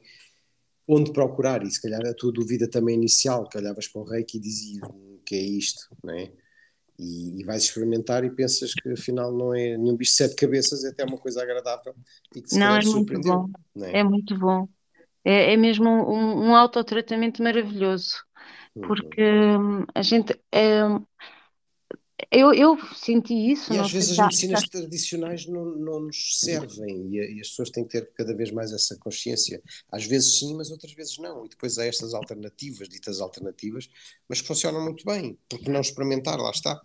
onde 0.91 1.13
procurar, 1.13 1.63
e 1.63 1.71
se 1.71 1.81
calhar 1.81 2.05
a 2.05 2.13
tua 2.13 2.33
dúvida 2.33 2.69
também 2.69 2.97
inicial, 2.97 3.49
que 3.49 3.57
olhavas 3.57 3.87
para 3.87 4.03
o 4.03 4.05
reiki 4.05 4.39
e 4.39 4.41
dizias 4.41 4.83
o 4.89 5.21
que 5.25 5.37
é 5.37 5.41
isto, 5.41 5.83
não 6.03 6.13
é? 6.13 6.33
E, 6.99 7.41
e, 7.41 7.45
vais 7.45 7.63
experimentar 7.63 8.25
e 8.25 8.31
pensas 8.31 8.75
que 8.75 8.91
afinal 8.91 9.33
não 9.33 9.55
é 9.55 9.79
nenhum 9.79 9.97
bicho 9.97 10.11
de 10.11 10.17
sete 10.17 10.35
cabeças, 10.35 10.85
é 10.85 10.89
até 10.89 11.05
uma 11.05 11.17
coisa 11.17 11.43
agradável 11.43 11.95
e 12.35 12.43
que 12.43 12.51
se 12.51 12.59
não, 12.59 12.77
é 12.77 12.85
muito 12.85 13.21
bom. 13.21 13.49
É? 13.81 14.01
é? 14.01 14.05
muito 14.05 14.39
bom. 14.39 14.69
É, 15.25 15.53
é 15.53 15.57
mesmo 15.57 15.89
um, 15.89 16.49
um 16.49 16.55
autotratamento 16.55 17.43
maravilhoso, 17.43 18.17
uhum. 18.75 18.83
porque 18.83 19.23
uhum. 19.23 19.85
a 19.95 20.03
gente 20.03 20.39
é, 20.53 20.83
eu, 22.31 22.53
eu 22.53 22.79
senti 22.95 23.35
isso. 23.35 23.73
E 23.73 23.79
às 23.79 23.91
vezes 23.91 24.19
as 24.19 24.27
medicinas 24.27 24.63
tradicionais 24.69 25.47
não, 25.47 25.65
não 25.65 26.01
nos 26.01 26.39
servem 26.41 27.09
e, 27.15 27.37
e, 27.37 27.41
as 27.41 27.49
pessoas 27.49 27.71
têm 27.71 27.85
que 27.85 27.93
ter 27.93 28.11
cada 28.15 28.35
vez 28.35 28.51
mais 28.51 28.73
essa 28.73 28.97
consciência. 28.99 29.63
Às 29.91 30.05
vezes 30.07 30.39
sim, 30.39 30.57
mas 30.57 30.71
outras 30.71 30.93
vezes 30.93 31.19
não. 31.19 31.45
E 31.45 31.49
depois 31.49 31.79
há 31.79 31.85
estas 31.85 32.15
alternativas, 32.15 32.89
ditas 32.89 33.21
alternativas, 33.21 33.89
mas 34.29 34.41
que 34.41 34.47
funcionam 34.49 34.83
muito 34.83 35.05
bem. 35.05 35.39
Porque 35.49 35.71
não 35.71 35.81
experimentar, 35.81 36.39
lá 36.39 36.51
está. 36.51 36.81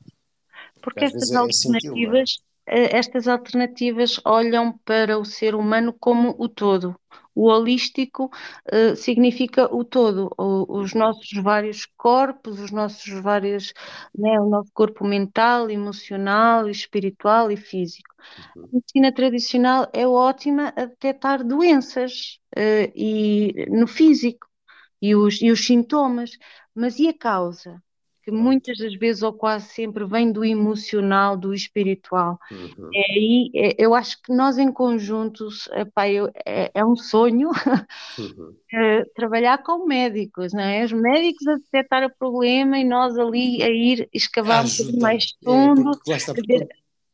Porque, 0.82 1.00
Porque 1.00 1.06
estas 1.06 1.32
é, 1.32 1.34
é 1.34 1.38
alternativas, 1.38 2.38
é 2.68 2.98
estas 2.98 3.28
alternativas 3.28 4.20
olham 4.26 4.78
para 4.86 5.18
o 5.18 5.26
ser 5.26 5.56
humano 5.56 5.96
como 6.00 6.36
o 6.38 6.48
todo. 6.48 6.96
O 7.36 7.48
holístico 7.50 8.32
uh, 8.74 8.96
significa 8.96 9.74
o 9.76 9.84
todo, 9.84 10.32
o, 10.38 10.80
os 10.80 10.94
nossos 10.94 11.30
vários 11.44 11.86
corpos, 11.98 12.60
os 12.60 12.72
nossos 12.72 13.08
vários, 13.22 13.74
né, 14.18 14.40
o 14.40 14.50
nosso 14.50 14.72
corpo 14.74 15.06
mental, 15.06 15.70
emocional, 15.70 16.70
espiritual 16.70 17.52
e 17.52 17.58
físico. 17.58 18.16
Uhum. 18.56 18.64
A 18.66 18.68
medicina 18.76 19.14
tradicional 19.14 19.90
é 19.94 20.08
ótima 20.08 20.74
a 20.76 20.86
detectar 20.86 21.44
doenças 21.46 22.40
uh, 22.58 22.92
e 22.96 23.66
no 23.70 23.88
físico 23.88 24.48
e 25.02 25.16
os, 25.16 25.42
e 25.42 25.52
os 25.52 25.66
sintomas, 25.66 26.32
mas 26.74 27.00
e 27.00 27.08
a 27.08 27.14
causa? 27.18 27.82
Que 28.26 28.32
muitas 28.32 28.80
das 28.80 28.96
vezes 28.96 29.22
ou 29.22 29.32
quase 29.32 29.68
sempre 29.68 30.04
vem 30.04 30.32
do 30.32 30.44
emocional, 30.44 31.38
do 31.38 31.54
espiritual. 31.54 32.40
Uhum. 32.52 32.90
É 32.92 33.12
aí, 33.12 33.52
é, 33.54 33.76
eu 33.78 33.94
acho 33.94 34.20
que 34.24 34.34
nós 34.34 34.58
em 34.58 34.72
conjuntos, 34.72 35.70
epá, 35.74 36.10
eu, 36.10 36.32
é, 36.44 36.72
é, 36.74 36.84
um 36.84 36.96
sonho 36.96 37.52
uhum. 38.18 38.56
é, 38.74 39.06
trabalhar 39.16 39.60
com 39.60 39.86
médicos, 39.86 40.54
não 40.54 40.64
é? 40.64 40.84
Os 40.84 40.92
médicos 40.92 41.48
a 41.48 41.56
detectar 41.58 42.04
o 42.04 42.16
problema 42.18 42.80
e 42.80 42.84
nós 42.84 43.16
ali 43.16 43.62
a 43.62 43.70
ir 43.70 44.10
escavar 44.12 44.66
um 44.66 44.70
pouco 44.70 45.00
mais 45.00 45.26
é, 45.26 45.46
fundo. 45.46 45.92
É, 46.10 46.16
está, 46.16 46.34
porque, 46.34 46.68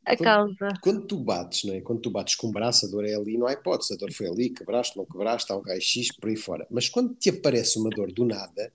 a 0.06 0.16
quando, 0.16 0.24
causa. 0.24 0.74
Quando 0.82 1.08
tu 1.08 1.18
bates, 1.18 1.66
não 1.66 1.74
é? 1.74 1.82
Quando 1.82 2.00
tu 2.00 2.10
bates 2.10 2.36
com 2.36 2.48
o 2.48 2.52
braço, 2.52 2.86
a 2.86 2.90
dor 2.90 3.06
é 3.06 3.16
ali, 3.16 3.38
não 3.38 3.48
há 3.48 3.52
hipótese, 3.52 3.94
a 3.94 3.98
dor 3.98 4.14
foi 4.14 4.28
ali, 4.28 4.50
quebraste, 4.50 4.96
não 4.96 5.06
quebraste, 5.06 5.52
há 5.52 5.58
um 5.58 5.62
raio-x 5.62 6.16
por 6.16 6.30
aí 6.30 6.38
fora. 6.38 6.66
Mas 6.72 6.88
quando 6.88 7.14
te 7.16 7.30
aparece 7.30 7.78
uma 7.78 7.90
dor 7.90 8.14
do 8.14 8.24
nada, 8.24 8.72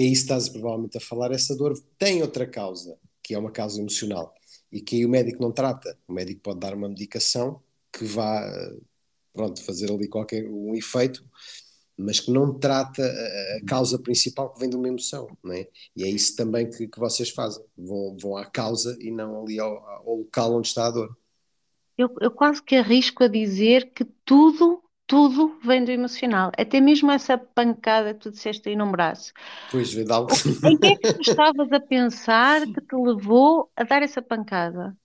isso 0.00 0.26
que 0.26 0.32
estás 0.32 0.48
provavelmente 0.48 0.96
a 0.96 1.00
falar, 1.00 1.32
essa 1.32 1.56
dor 1.56 1.74
tem 1.98 2.22
outra 2.22 2.46
causa, 2.46 2.98
que 3.22 3.34
é 3.34 3.38
uma 3.38 3.50
causa 3.50 3.80
emocional, 3.80 4.34
e 4.70 4.80
que 4.80 4.96
aí 4.96 5.06
o 5.06 5.08
médico 5.08 5.42
não 5.42 5.52
trata. 5.52 5.96
O 6.08 6.12
médico 6.12 6.40
pode 6.40 6.60
dar 6.60 6.74
uma 6.74 6.88
medicação 6.88 7.62
que 7.92 8.04
vá, 8.04 8.42
pronto, 9.32 9.62
fazer 9.62 9.90
ali 9.90 10.08
qualquer 10.08 10.48
um 10.48 10.74
efeito, 10.74 11.24
mas 11.96 12.20
que 12.20 12.30
não 12.30 12.58
trata 12.58 13.02
a, 13.02 13.56
a, 13.56 13.64
causa 13.66 13.98
principal 13.98 14.52
que 14.52 14.60
vem 14.60 14.68
de 14.68 14.76
uma 14.76 14.88
emoção, 14.88 15.28
não 15.42 15.52
é? 15.52 15.68
E 15.96 16.02
é 16.02 16.08
isso 16.08 16.34
também 16.34 16.68
que, 16.68 16.88
que 16.88 16.98
vocês 16.98 17.30
fazem, 17.30 17.64
vão, 17.76 18.16
vão 18.20 18.36
à 18.36 18.44
causa 18.44 18.96
e 19.00 19.10
não 19.10 19.42
ali 19.42 19.60
ao, 19.60 19.78
ao 19.78 20.16
local 20.16 20.56
onde 20.56 20.68
está 20.68 20.86
a 20.86 20.90
dor. 20.90 21.16
Eu, 21.96 22.12
eu 22.20 22.30
quase 22.30 22.60
que 22.60 22.74
arrisco 22.74 23.22
a 23.22 23.28
dizer 23.28 23.92
que 23.92 24.04
tudo, 24.24 24.82
tudo 25.06 25.58
vem 25.62 25.84
do 25.84 25.90
emocional, 25.90 26.50
até 26.56 26.80
mesmo 26.80 27.10
essa 27.10 27.36
pancada 27.36 28.14
que 28.14 28.20
tu 28.20 28.30
disseste 28.30 28.68
aí 28.68 28.76
no 28.76 28.90
braço. 28.90 29.32
Pois, 29.70 29.94
algo. 30.10 30.32
Em 30.64 30.78
que 30.78 30.86
é 30.86 30.96
que 30.96 31.12
tu 31.14 31.20
estavas 31.20 31.72
a 31.72 31.80
pensar 31.80 32.66
que 32.66 32.80
te 32.80 32.96
levou 32.96 33.70
a 33.76 33.84
dar 33.84 34.02
essa 34.02 34.22
pancada? 34.22 34.96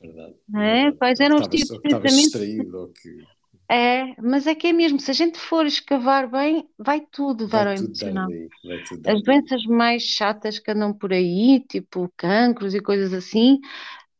Verdade. 0.00 0.34
Não 0.48 0.60
é? 0.62 0.92
Quais 0.92 1.18
eram 1.18 1.36
os 1.36 1.48
tipos 1.48 1.68
de 1.68 2.74
ou 2.74 2.88
que 2.88 3.38
é, 3.70 4.14
mas 4.22 4.46
é 4.46 4.54
que 4.54 4.68
é 4.68 4.72
mesmo, 4.72 4.98
se 4.98 5.10
a 5.10 5.14
gente 5.14 5.38
for 5.38 5.66
escavar 5.66 6.30
bem, 6.30 6.66
vai 6.78 7.02
tudo 7.12 7.46
dar 7.46 7.64
vai 7.64 7.76
ao 7.76 7.76
tudo 7.76 7.92
dar 7.98 8.06
emocional. 8.06 8.28
daí, 8.28 8.48
tudo 8.88 9.02
dar 9.02 9.12
As 9.14 9.22
doenças 9.22 9.64
mais 9.66 10.02
chatas 10.02 10.58
que 10.58 10.70
andam 10.70 10.94
por 10.94 11.12
aí, 11.12 11.60
tipo 11.68 12.10
cancros 12.16 12.74
e 12.74 12.80
coisas 12.80 13.12
assim, 13.12 13.58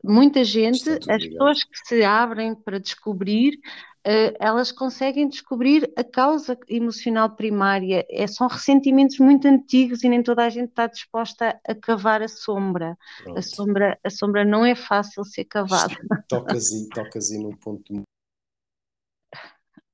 muita 0.04 0.44
gente, 0.44 0.86
as 0.90 0.98
ligado. 0.98 1.30
pessoas 1.30 1.64
que 1.64 1.78
se 1.82 2.04
abrem 2.04 2.54
para 2.54 2.78
descobrir, 2.78 3.58
eh, 4.04 4.34
elas 4.38 4.72
conseguem 4.72 5.28
descobrir 5.28 5.92
a 5.96 6.04
causa 6.04 6.58
emocional 6.68 7.30
primária. 7.36 8.06
É, 8.10 8.26
são 8.26 8.46
ressentimentos 8.46 9.18
muito 9.18 9.46
antigos 9.46 10.02
e 10.02 10.08
nem 10.08 10.22
toda 10.22 10.44
a 10.44 10.48
gente 10.50 10.70
está 10.70 10.86
disposta 10.86 11.60
a 11.66 11.74
cavar 11.74 12.22
a 12.22 12.28
sombra. 12.28 12.96
A 13.36 13.42
sombra, 13.42 13.98
a 14.02 14.10
sombra 14.10 14.44
não 14.44 14.64
é 14.64 14.74
fácil 14.74 15.24
ser 15.24 15.44
cavada. 15.44 15.96
Tocas 16.28 16.72
aí, 16.72 16.88
tocas 16.88 17.30
aí 17.30 17.38
num 17.38 17.56
ponto. 17.56 18.02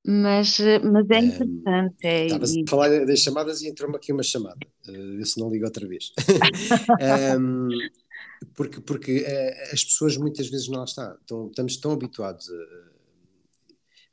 Mas, 0.07 0.59
eh, 0.59 0.79
mas 0.79 1.09
é 1.09 1.17
interessante. 1.19 2.05
É, 2.05 2.25
Estavas 2.27 2.53
e- 2.53 2.63
a 2.65 2.69
falar 2.69 3.05
das 3.05 3.19
chamadas 3.19 3.61
e 3.61 3.67
entrou-me 3.67 3.95
aqui 3.95 4.13
uma 4.13 4.21
chamada. 4.21 4.59
Uh, 4.87 5.17
vê 5.17 5.25
se 5.25 5.39
não 5.39 5.49
ligo 5.49 5.65
outra 5.65 5.87
vez. 5.87 6.11
Ahm, 7.01 7.69
porque 8.55 8.79
porque 8.81 9.23
eh, 9.25 9.71
as 9.73 9.83
pessoas 9.83 10.15
muitas 10.17 10.47
vezes 10.47 10.67
não 10.67 10.79
lá. 10.79 10.85
Estão, 10.85 11.47
estamos 11.47 11.77
tão 11.77 11.91
habituados 11.91 12.49
a. 12.49 12.84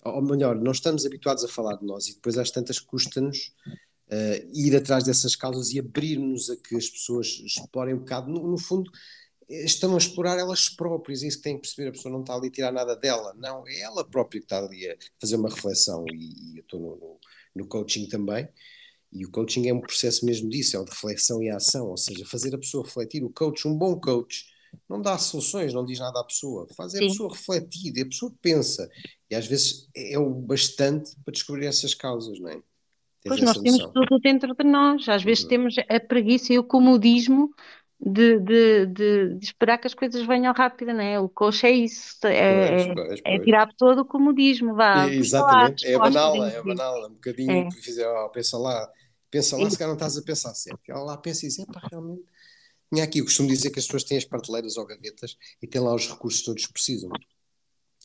Ou 0.05 0.23
melhor, 0.23 0.57
não 0.57 0.73
estamos 0.73 1.07
habituados 1.07 1.45
a 1.45 1.49
falar 1.49 1.77
de 1.77 1.87
nós 1.87 2.09
e 2.09 2.15
depois 2.15 2.37
às 2.37 2.51
tantas 2.51 2.79
custa-nos 2.81 3.53
eh, 4.11 4.47
ir 4.53 4.77
atrás 4.77 5.05
dessas 5.05 5.37
causas 5.37 5.73
e 5.73 5.79
abrir-nos 5.79 6.51
a 6.51 6.57
que 6.57 6.77
as 6.77 6.89
pessoas 6.89 7.29
explorem 7.45 7.95
um 7.95 7.99
bocado. 7.99 8.31
No, 8.31 8.47
no 8.47 8.59
fundo, 8.59 8.91
estão 9.49 9.95
a 9.95 9.99
explorar 9.99 10.39
elas 10.39 10.69
próprias, 10.69 11.23
é 11.23 11.29
isso 11.29 11.39
que 11.39 11.45
tem 11.45 11.57
que 11.57 11.63
perceber. 11.63 11.89
A 11.89 11.93
pessoa 11.93 12.13
não 12.13 12.21
está 12.21 12.35
ali 12.35 12.49
a 12.49 12.51
tirar 12.51 12.73
nada 12.73 12.97
dela, 12.97 13.35
não, 13.39 13.65
é 13.67 13.81
ela 13.81 14.05
própria 14.05 14.41
que 14.41 14.45
está 14.45 14.59
ali 14.59 14.89
a 14.89 14.97
fazer 15.21 15.37
uma 15.37 15.49
reflexão. 15.49 16.05
E, 16.09 16.53
e 16.55 16.59
eu 16.59 16.63
estou 16.63 16.81
no, 16.81 16.97
no, 16.97 17.19
no 17.55 17.67
coaching 17.67 18.07
também. 18.07 18.49
E 19.13 19.27
o 19.27 19.31
coaching 19.31 19.69
é 19.69 19.75
um 19.75 19.81
processo 19.81 20.25
mesmo 20.25 20.49
disso, 20.49 20.77
é 20.77 20.81
o 20.81 20.85
de 20.85 20.91
reflexão 20.91 21.43
e 21.43 21.51
ação, 21.51 21.89
ou 21.89 21.97
seja, 21.97 22.25
fazer 22.25 22.55
a 22.55 22.59
pessoa 22.59 22.85
refletir. 22.85 23.23
O 23.23 23.31
coach, 23.31 23.69
um 23.69 23.77
bom 23.77 24.01
coach, 24.01 24.47
não 24.89 25.03
dá 25.03 25.19
soluções, 25.19 25.75
não 25.75 25.85
diz 25.85 25.99
nada 25.99 26.21
à 26.21 26.25
pessoa, 26.25 26.67
faz 26.75 26.95
a 26.95 26.99
Sim. 26.99 27.09
pessoa 27.09 27.33
refletir, 27.33 27.93
é 27.99 28.03
a 28.03 28.07
pessoa 28.07 28.33
pensa. 28.41 28.91
E 29.33 29.35
às 29.35 29.47
vezes 29.47 29.89
é 29.97 30.19
o 30.19 30.29
bastante 30.29 31.17
para 31.25 31.33
descobrir 31.33 31.65
essas 31.65 31.95
causas, 31.95 32.39
não 32.39 32.51
é? 32.51 32.61
Tens 33.23 33.31
Pois 33.31 33.41
nós 33.41 33.57
temos 33.59 33.79
noção. 33.79 33.93
tudo 33.95 34.19
dentro 34.21 34.55
de 34.55 34.65
nós. 34.65 35.09
Às 35.09 35.23
vezes 35.23 35.43
Uhum. 35.45 35.49
temos 35.49 35.75
a 35.89 36.01
preguiça 36.01 36.53
e 36.53 36.59
o 36.59 36.65
comodismo 36.65 37.51
de, 37.99 38.39
de, 38.41 38.87
de, 38.87 39.35
de 39.39 39.45
esperar 39.45 39.79
que 39.79 39.87
as 39.87 39.95
coisas 39.95 40.27
venham 40.27 40.53
rápido, 40.53 40.93
não 40.93 41.01
é? 41.01 41.19
O 41.19 41.31
coach 41.31 41.65
é 41.65 41.71
isso, 41.71 42.19
Pois, 42.47 42.87
é, 42.87 42.91
é, 42.91 42.95
pois, 42.95 43.21
é 43.25 43.39
pois. 43.39 43.45
tirar 43.45 43.63
a 43.63 43.67
pessoa 43.69 43.97
do 43.97 44.05
comodismo, 44.05 44.75
vá, 44.75 45.07
lá 45.07 45.07
a 45.07 45.13
Exatamente, 45.15 45.87
é 45.87 45.93
é 45.93 45.95
a 45.95 45.99
diz-me. 45.99 46.75
banala, 46.75 47.09
um 47.09 47.15
bocadinho 47.15 47.67
É. 47.69 47.71
fizer, 47.71 48.07
ó, 48.07 48.29
pensa 48.29 48.59
lá, 48.59 48.91
pensa 49.31 49.57
lá, 49.57 49.65
Sim. 49.65 49.71
se 49.71 49.79
calhar 49.79 49.89
não 49.89 49.95
estás 49.97 50.19
a 50.19 50.23
pensar 50.23 50.55
certo. 50.55 50.81
Ela 50.89 51.03
lá 51.03 51.17
pensa 51.17 51.47
e 51.47 51.49
diz, 51.49 51.59
epá, 51.59 51.81
realmente. 51.91 52.25
Tinha 52.93 53.05
aqui, 53.05 53.21
eu 53.21 53.25
costumo 53.25 53.49
dizer 53.49 53.71
que 53.71 53.79
as 53.79 53.87
pessoas 53.87 54.05
têm 54.05 54.19
as 54.19 54.25
prateleiras 54.25 54.77
ou 54.77 54.87
gavetas 54.87 55.37
e 55.63 55.67
têm 55.67 55.81
lá 55.81 55.95
os 55.95 56.09
recursos 56.09 56.43
todos 56.43 56.67
que 56.67 56.73
precisam. 56.73 57.11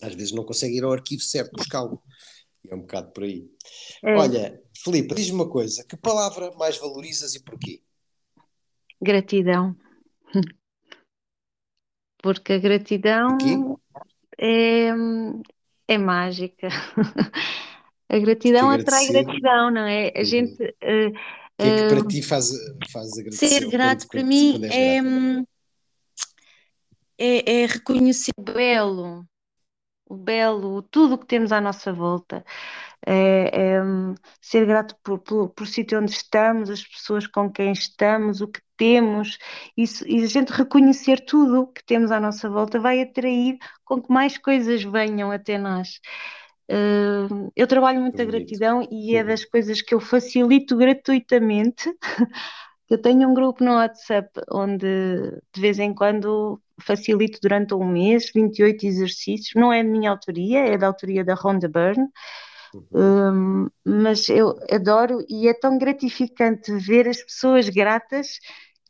Às 0.01 0.15
vezes 0.15 0.31
não 0.31 0.43
conseguem 0.45 0.77
ir 0.77 0.83
ao 0.83 0.91
arquivo 0.93 1.21
certo 1.21 1.51
buscá-lo. 1.55 2.01
É 2.69 2.75
um 2.75 2.81
bocado 2.81 3.11
por 3.11 3.23
aí. 3.23 3.49
É, 4.03 4.15
Olha, 4.15 4.61
Filipe, 4.75 5.15
diz-me 5.15 5.35
uma 5.35 5.49
coisa, 5.49 5.85
que 5.87 5.95
palavra 5.97 6.51
mais 6.55 6.77
valorizas 6.77 7.33
e 7.35 7.43
porquê? 7.43 7.81
gratidão. 9.01 9.75
Porque 12.21 12.53
a 12.53 12.57
gratidão 12.59 13.79
é, 14.37 14.89
é 15.87 15.97
mágica. 15.97 16.67
A 18.09 18.19
gratidão 18.19 18.69
atrai 18.69 19.05
gratidão, 19.07 19.69
não 19.69 19.81
é? 19.81 20.13
A 20.15 20.19
Uhum. 20.19 20.25
gente. 20.25 20.75
eh, 20.81 21.07
O 21.07 21.11
que 21.57 21.67
é 21.67 21.75
que 21.75 21.83
eh, 21.83 21.87
para 21.89 22.07
ti 22.07 22.21
faz, 22.21 22.51
faz 22.89 23.17
agradecer? 23.17 23.49
Ser 23.49 23.67
grato 23.69 24.07
para 24.07 24.23
mim 24.23 24.61
é, 24.71 25.01
hum, 25.01 25.45
é, 27.17 27.63
é 27.63 27.65
reconhecer 27.65 28.31
o 28.37 28.41
belo, 28.41 29.25
o 30.09 30.15
belo, 30.15 30.81
tudo 30.83 31.15
o 31.15 31.17
que 31.17 31.25
temos 31.25 31.51
à 31.51 31.61
nossa 31.61 31.91
volta. 31.93 32.43
É, 33.05 33.75
é, 33.77 33.81
ser 34.41 34.65
grato 34.65 34.95
por, 35.03 35.19
por, 35.19 35.49
por 35.49 35.67
sítio 35.67 35.99
onde 35.99 36.11
estamos, 36.11 36.69
as 36.69 36.83
pessoas 36.83 37.27
com 37.27 37.51
quem 37.51 37.71
estamos, 37.71 38.41
o 38.41 38.47
que 38.47 38.61
temos, 38.75 39.37
isso, 39.75 40.05
e 40.07 40.23
a 40.23 40.27
gente 40.27 40.51
reconhecer 40.51 41.25
tudo 41.25 41.61
o 41.61 41.67
que 41.67 41.83
temos 41.85 42.11
à 42.11 42.19
nossa 42.19 42.49
volta 42.49 42.79
vai 42.79 43.01
atrair 43.01 43.57
com 43.85 44.01
que 44.01 44.11
mais 44.11 44.37
coisas 44.37 44.83
venham 44.83 45.31
até 45.31 45.57
nós. 45.57 45.99
Hum, 46.69 47.49
eu 47.55 47.65
trabalho 47.65 48.01
muito 48.01 48.15
Que 48.15 48.21
a 48.21 48.25
gratidão 48.25 48.87
e 48.91 49.15
é 49.15 49.23
das 49.23 49.45
coisas 49.45 49.81
que 49.81 49.93
eu 49.95 49.99
facilito 49.99 50.75
gratuitamente. 50.75 51.89
Eu 52.89 53.01
tenho 53.01 53.29
um 53.29 53.33
grupo 53.33 53.63
no 53.65 53.73
WhatsApp 53.73 54.29
onde 54.49 54.87
de 55.53 55.61
vez 55.61 55.77
em 55.77 55.93
quando 55.93 56.61
facilito 56.81 57.39
durante 57.41 57.73
um 57.73 57.85
mês 57.85 58.31
28 58.33 58.85
exercícios. 58.85 59.53
Não 59.55 59.71
é 59.73 59.83
de 59.83 59.89
minha 59.89 60.11
autoria, 60.11 60.59
é 60.59 60.77
da 60.77 60.87
autoria 60.87 61.23
da 61.23 61.33
Rhonda 61.35 61.67
Byrne. 61.67 62.07
Uhum. 62.73 62.87
Hum, 62.93 63.69
mas 63.85 64.29
eu 64.29 64.57
adoro 64.71 65.19
e 65.29 65.47
é 65.47 65.53
tão 65.53 65.77
gratificante 65.77 66.71
ver 66.79 67.07
as 67.07 67.21
pessoas 67.23 67.69
gratas 67.69 68.39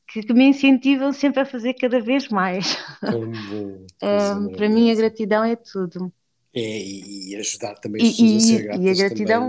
que, 0.08 0.24
que 0.24 0.34
me 0.34 0.46
incentivam 0.46 1.14
sempre 1.14 1.42
a 1.42 1.46
fazer 1.46 1.74
cada 1.76 2.00
vez 2.02 2.30
mais. 2.30 2.78
Tão 3.10 3.26
bom, 3.46 3.90
coisa 4.10 4.36
Hum, 4.36 4.50
para 4.52 4.70
mim, 4.70 4.92
a 4.92 4.96
gratidão 4.96 5.44
é 5.44 5.56
tudo. 5.56 6.12
É, 6.54 6.60
e, 6.62 7.36
ajudar 7.36 7.76
também 7.80 8.00
E- 8.00 8.06
as 8.06 8.10
pessoas 8.12 8.34
a 8.36 8.40
e- 8.56 8.62
ser 8.62 8.64
e 8.82 8.90
a 8.90 8.94
gratas 8.94 9.02
gratidão. 9.02 9.44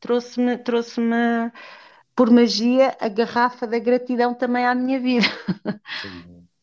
Trouxe-me, 0.00 0.58
trouxe-me 0.58 1.52
por 2.16 2.30
magia 2.30 2.96
a 3.00 3.08
garrafa 3.08 3.66
da 3.66 3.78
gratidão 3.78 4.34
também 4.34 4.66
à 4.66 4.74
minha 4.74 5.00
vida. 5.00 5.26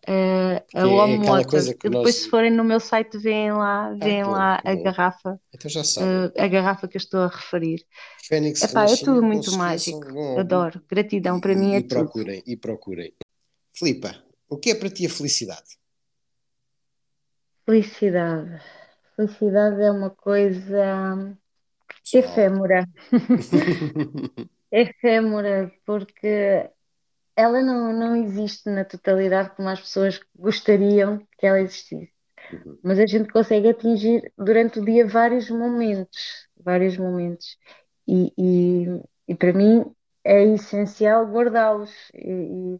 Bom. 0.08 0.60
Porque 0.65 0.78
a 0.78 0.82
é 0.82 0.86
Warm 0.86 1.13
aquela 1.22 1.38
Water. 1.38 1.50
coisa 1.50 1.74
que 1.74 1.89
depois, 1.89 2.15
nós- 2.15 2.24
se 2.24 2.30
forem 2.30 2.52
no 2.52 2.63
meu 2.63 2.80
site, 2.80 3.18
veem 3.18 3.52
lá, 3.52 3.88
Ah, 3.88 3.96
veem 3.96 4.24
bom, 4.24 4.32
lá 4.32 4.62
a 4.63 4.76
bom. 4.76 4.84
garrafa, 4.84 5.39
Então 5.54 5.70
já 5.70 5.84
sabem. 5.84 6.32
eh, 6.36 6.44
a 6.44 6.48
garrafa 6.48 6.88
que 6.88 6.98
eu 6.98 7.00
estou 7.00 7.22
a 7.22 7.28
referir. 7.28 7.86
Fênix 8.24 8.63
Epá, 8.63 8.84
é 8.86 8.96
tudo 8.98 9.22
muito 9.24 9.52
mágico. 9.54 10.06
ao 10.18 10.39
Adoro. 10.39 10.82
Gratidão 10.89 11.38
e, 11.38 11.41
para 11.41 11.56
mim 11.56 11.72
e- 11.72 11.76
é 11.76 11.78
e 11.80 11.82
tudo. 11.84 11.94
procurem, 12.06 12.44
e 12.46 12.58
procurem. 12.58 13.13
Filipa, 13.74 14.15
o 14.50 14.58
que 14.58 14.72
é 14.72 14.76
para 14.76 14.89
ti 14.89 15.06
a 15.06 15.10
felicidade? 15.10 15.78
Felicidade. 17.65 18.62
Felicidade 19.15 19.82
é 19.82 19.91
uma 19.91 20.10
coisa 20.10 21.38
Pessoal. 22.12 22.24
efêmera. 22.24 22.86
Efêmera, 24.72 25.72
porque 25.86 26.70
ela 27.36 27.62
não, 27.62 27.93
não 27.93 28.15
existe 28.15 28.69
na 28.69 28.86
totalidade 28.86 29.52
como 29.56 29.69
as 29.69 29.82
pessoas 29.82 30.19
gostariam 30.36 31.19
que 31.38 31.45
ela 31.45 31.60
existisse. 31.60 32.12
Uhum. 32.52 32.80
Mas 32.84 33.00
a 33.00 33.06
gente 33.06 33.32
consegue 33.32 33.69
atingir 33.69 34.32
durante 34.38 34.80
o 34.80 34.86
dia 34.86 35.08
vários 35.08 35.50
momentos, 35.50 36.48
vários 36.58 36.98
momentos. 36.98 37.58
E, 38.08 38.32
e, 38.38 39.02
e 39.28 39.36
para 39.36 39.54
mim 39.54 39.84
é 40.24 40.43
essencial 40.43 41.26
guardá-los 41.26 41.91
e, 42.13 42.80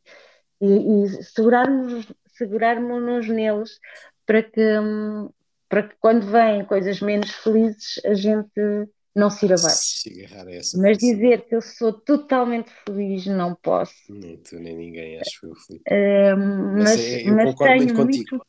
e, 0.62 1.04
e 1.04 1.24
segurarmos, 1.24 2.12
segurarmos-nos 2.28 3.28
neles 3.28 3.80
para 4.26 4.44
que, 4.44 4.62
para 5.68 5.84
que 5.84 5.96
quando 6.00 6.26
vêm 6.28 6.66
coisas 6.66 7.02
menos 7.02 7.32
felizes 7.32 8.00
a 8.06 8.14
gente 8.14 8.52
não 9.16 9.30
se 9.30 9.46
ir 9.46 9.54
abaixo. 9.54 9.78
Se 9.78 10.24
essa 10.24 10.78
Mas 10.78 10.98
felicidade. 10.98 11.00
dizer 11.00 11.46
que 11.48 11.56
eu 11.56 11.62
sou 11.62 11.94
totalmente 11.94 12.70
feliz, 12.86 13.26
não 13.28 13.56
posso. 13.56 13.94
Nem 14.10 14.38
tu, 14.38 14.60
nem 14.60 14.76
ninguém, 14.76 15.20
acho 15.20 15.46
eu, 15.46 15.56
Filipe. 15.56 15.86
Hum, 15.92 16.74
Mas 16.74 16.84
mas, 16.84 17.00
é- 17.00 17.22
eu 17.30 17.34
mas 17.36 17.56
tenho 17.56 17.96
muito- 17.96 18.46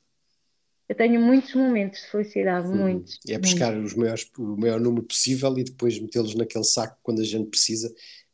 eu 0.88 0.94
tenho 0.96 1.20
muitos 1.20 1.54
momentos 1.54 2.00
de 2.00 2.06
felicidade, 2.10 2.66
Uhum. 2.68 2.76
muitos. 2.76 3.18
É 3.28 3.32
muitos. 3.32 3.50
buscar 3.52 3.76
os 3.76 3.94
maiores, 3.94 4.30
o 4.38 4.56
maior 4.56 4.80
número 4.80 5.04
possível 5.04 5.56
e 5.58 5.64
depois 5.64 5.98
metê-los 6.00 6.34
naquele 6.34 6.64
saco 6.64 6.96
quando 7.02 7.20
a 7.20 7.24
gente 7.24 7.48
precisa, 7.48 7.92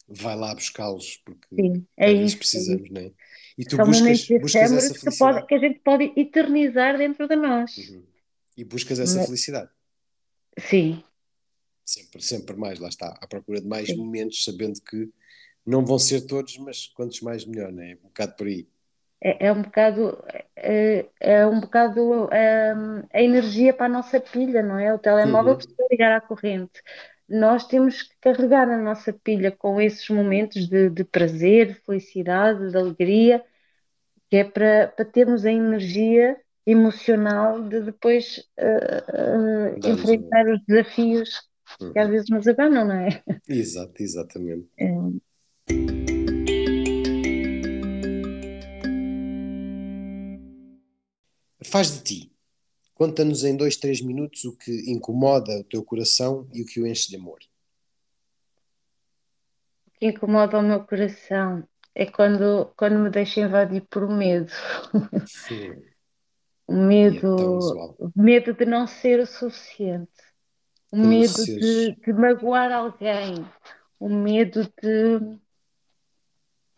vai 0.09 0.37
lá 0.37 0.55
buscá-los, 0.55 1.19
porque 1.25 1.47
Sim, 1.55 1.87
é 1.97 2.07
vezes 2.13 2.27
isso. 2.27 2.37
é 2.37 2.39
precisamos, 2.39 2.91
não 2.91 3.01
é? 3.01 3.11
E 3.59 3.65
tu 3.65 3.77
São 3.77 3.85
buscas, 3.87 4.01
momentos 4.01 4.29
buscas 4.29 4.55
essa 4.55 4.65
efêmeros 4.75 4.93
que, 4.93 5.01
felicidade. 5.01 5.35
pode- 5.35 5.47
que 5.47 5.55
a 5.55 5.59
gente 5.59 5.79
pode 5.81 6.13
eternizar 6.21 6.97
dentro 6.99 7.29
de 7.29 7.37
nós. 7.37 7.77
Uhum. 7.77 8.03
E 8.57 8.65
buscas 8.65 8.99
essa 8.99 9.17
Mas- 9.19 9.27
felicidade. 9.27 9.71
Sim, 10.59 11.03
Sempre, 11.85 12.23
sempre 12.23 12.57
mais, 12.57 12.79
lá 12.79 12.89
está, 12.89 13.19
à 13.21 13.27
procura 13.27 13.61
de 13.61 13.67
mais 13.67 13.89
Sim. 13.89 13.97
momentos, 13.97 14.45
sabendo 14.45 14.81
que 14.81 15.11
não 15.65 15.85
vão 15.85 15.99
ser 15.99 16.23
todos, 16.23 16.57
mas 16.59 16.87
quantos 16.89 17.21
mais 17.21 17.45
melhor, 17.45 17.73
não 17.73 17.83
é? 17.83 17.95
Um 18.03 18.09
bocado 18.09 18.35
por 18.37 18.47
aí. 18.47 18.67
É, 19.21 19.47
é 19.47 19.53
um 19.53 19.63
bocado, 19.63 20.25
é, 20.57 21.07
é 21.21 21.47
um 21.47 21.61
bocado 21.61 22.29
é, 22.33 22.75
a 23.13 23.23
energia 23.23 23.73
para 23.73 23.87
a 23.87 23.89
nossa 23.89 24.21
pilha, 24.21 24.63
não 24.63 24.79
é? 24.79 24.93
O 24.93 24.99
telemóvel 24.99 25.53
uhum. 25.53 25.59
precisa 25.59 25.87
ligar 25.91 26.13
à 26.13 26.21
corrente. 26.21 26.83
Nós 27.29 27.67
temos 27.67 28.03
que 28.03 28.15
carregar 28.21 28.69
a 28.69 28.77
nossa 28.77 29.13
pilha 29.13 29.53
com 29.53 29.81
esses 29.81 30.09
momentos 30.09 30.69
de, 30.69 30.91
de 30.91 31.05
prazer, 31.05 31.69
de 31.69 31.75
felicidade, 31.75 32.71
de 32.71 32.77
alegria, 32.77 33.45
que 34.29 34.37
é 34.37 34.45
para, 34.45 34.89
para 34.89 35.05
termos 35.05 35.45
a 35.45 35.53
energia 35.53 36.37
emocional 36.67 37.63
de 37.63 37.81
depois 37.81 38.39
uh, 38.59 39.79
uh, 39.79 39.89
enfrentar 39.89 40.47
os 40.49 40.61
desafios. 40.67 41.52
Que 41.79 41.99
às 41.99 42.09
vezes 42.09 42.29
nos 42.31 42.47
abanam, 42.47 42.87
não 42.87 42.95
é? 42.95 43.23
Exato, 43.49 44.03
exatamente. 44.03 44.69
É. 44.79 44.89
Faz 51.65 51.93
de 51.93 52.03
ti. 52.03 52.33
Conta-nos 52.95 53.45
em 53.45 53.57
dois, 53.57 53.77
três 53.77 54.01
minutos 54.01 54.45
o 54.45 54.57
que 54.57 54.91
incomoda 54.91 55.59
o 55.59 55.65
teu 55.65 55.83
coração 55.83 56.47
e 56.53 56.63
o 56.63 56.67
que 56.67 56.81
o 56.81 56.87
enche 56.87 57.09
de 57.09 57.17
amor. 57.17 57.39
O 59.87 59.91
que 59.99 60.07
incomoda 60.07 60.59
o 60.59 60.63
meu 60.63 60.85
coração 60.85 61.67
é 61.95 62.07
quando, 62.07 62.73
quando 62.77 62.99
me 62.99 63.11
deixo 63.11 63.41
invadir 63.41 63.83
por 63.91 64.09
medo. 64.09 64.53
Sim. 65.27 65.83
o 66.67 66.75
medo, 66.75 67.37
é 68.01 68.21
medo 68.21 68.55
de 68.55 68.65
não 68.65 68.87
ser 68.87 69.21
o 69.21 69.27
suficiente. 69.27 70.32
O 70.93 70.97
medo 70.99 71.45
de, 71.45 71.93
de, 71.93 72.13
magoar 72.13 72.71
alguém. 72.71 73.47
O 73.99 74.11
medo 74.11 74.63
de, 74.83 75.19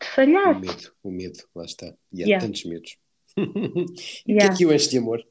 de 0.01 0.07
falhar. 0.07 0.57
O 0.57 0.61
medo, 0.61 0.93
o 1.03 1.11
medo, 1.11 1.39
lá 1.53 1.65
está. 1.65 1.87
E 2.13 2.23
há 2.23 2.27
yeah. 2.27 2.47
tantos 2.47 2.65
medos. 2.65 2.97
e 3.37 4.33
yeah. 4.33 4.47
o 4.47 4.49
que 4.49 4.55
é 4.55 4.57
que 4.57 4.67
o 4.67 4.73
enche 4.73 4.89
de 4.89 4.99
amor? 4.99 5.27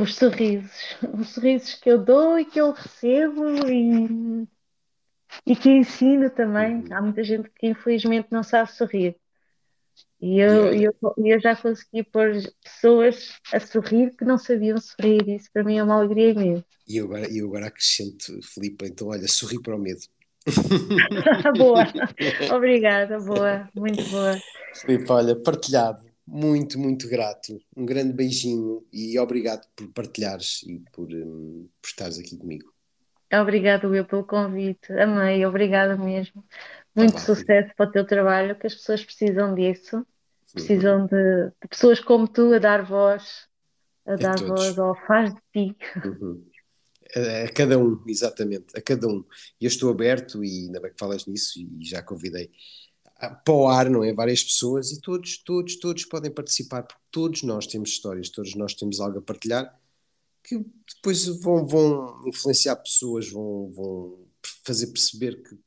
Os 0.00 0.14
sorrisos. 0.14 0.96
Os 1.12 1.28
sorrisos 1.28 1.74
que 1.74 1.90
eu 1.90 2.02
dou 2.02 2.38
e 2.38 2.46
que 2.46 2.58
eu 2.58 2.72
recebo 2.72 3.44
e, 3.68 4.48
e 5.46 5.54
que 5.54 5.68
ensino 5.68 6.30
também. 6.30 6.76
Uhum. 6.76 6.86
Há 6.90 7.02
muita 7.02 7.22
gente 7.22 7.50
que 7.50 7.66
infelizmente 7.66 8.28
não 8.30 8.42
sabe 8.42 8.72
sorrir. 8.72 9.14
E 10.20 10.40
eu, 10.40 10.72
yeah. 10.72 10.96
eu, 11.02 11.14
eu 11.18 11.40
já 11.40 11.54
consegui 11.54 12.02
pôr 12.02 12.32
pessoas 12.62 13.32
a 13.52 13.60
sorrir 13.60 14.14
que 14.16 14.24
não 14.24 14.38
sabiam 14.38 14.78
sorrir. 14.78 15.28
Isso 15.28 15.50
para 15.52 15.64
mim 15.64 15.78
é 15.78 15.84
uma 15.84 15.96
alegria 15.96 16.34
mesmo. 16.34 16.64
E 16.88 16.96
eu 16.96 17.06
agora, 17.06 17.28
eu 17.30 17.46
agora 17.46 17.66
acrescento, 17.66 18.40
Filipe, 18.42 18.86
então 18.86 19.08
olha, 19.08 19.26
sorri 19.26 19.60
para 19.60 19.76
o 19.76 19.78
medo. 19.78 20.00
boa, 21.56 21.84
obrigada, 22.54 23.18
boa, 23.18 23.68
muito 23.74 24.04
boa. 24.10 24.38
Filipe, 24.74 25.10
olha, 25.10 25.34
partilhado, 25.34 26.04
muito, 26.26 26.78
muito 26.78 27.08
grato. 27.08 27.58
Um 27.76 27.86
grande 27.86 28.12
beijinho 28.12 28.84
e 28.92 29.18
obrigado 29.18 29.66
por 29.74 29.88
partilhares 29.88 30.62
e 30.66 30.82
por, 30.92 31.10
um, 31.12 31.68
por 31.80 31.88
estares 31.88 32.18
aqui 32.18 32.36
comigo. 32.36 32.72
Obrigado 33.32 33.94
eu 33.94 34.04
pelo 34.04 34.24
convite, 34.24 34.92
amei, 34.92 35.44
obrigada 35.44 35.96
mesmo. 35.96 36.44
Tá 36.94 37.00
muito 37.02 37.14
tá 37.14 37.20
sucesso 37.20 37.72
para 37.76 37.88
o 37.88 37.92
teu 37.92 38.06
trabalho, 38.06 38.58
que 38.58 38.66
as 38.66 38.74
pessoas 38.74 39.04
precisam 39.04 39.54
disso, 39.54 40.06
precisam 40.52 41.00
uhum. 41.00 41.06
de, 41.06 41.46
de, 41.62 41.68
pessoas 41.68 42.00
como 42.00 42.28
tu 42.28 42.52
a 42.54 42.58
dar 42.58 42.84
voz, 42.84 43.46
a, 44.06 44.12
a 44.12 44.16
dar 44.16 44.38
todos. 44.38 44.48
voz 44.48 44.78
ao 44.78 44.94
faz 45.06 45.34
de 45.34 45.40
ti. 45.52 45.76
Uhum. 46.04 46.44
A, 47.16 47.44
a, 47.44 47.52
cada 47.52 47.78
um, 47.78 48.02
exatamente, 48.06 48.66
a 48.76 48.80
cada 48.80 49.08
um. 49.08 49.24
E 49.60 49.64
eu 49.64 49.68
estou 49.68 49.90
aberto, 49.90 50.44
e 50.44 50.66
ainda 50.66 50.80
bem 50.80 50.92
que 50.92 50.98
falas 50.98 51.26
nisso, 51.26 51.58
e 51.58 51.84
já 51.84 52.02
convidei 52.02 52.50
para 53.44 53.54
o 53.54 53.66
ar, 53.66 53.88
não 53.88 54.04
é? 54.04 54.12
Várias 54.12 54.42
pessoas 54.42 54.90
e 54.90 55.00
todos, 55.00 55.38
todos, 55.38 55.76
todos 55.76 56.04
podem 56.04 56.30
participar, 56.30 56.82
porque 56.82 57.02
todos 57.10 57.42
nós 57.42 57.66
temos 57.66 57.90
histórias, 57.90 58.28
todos 58.28 58.54
nós 58.54 58.74
temos 58.74 59.00
algo 59.00 59.18
a 59.18 59.22
partilhar 59.22 59.74
que 60.44 60.62
depois 60.94 61.26
vão, 61.38 61.66
vão 61.66 62.22
influenciar 62.26 62.76
pessoas, 62.76 63.30
vão, 63.30 63.72
vão 63.72 64.26
fazer 64.62 64.88
perceber 64.88 65.42
que, 65.42 65.58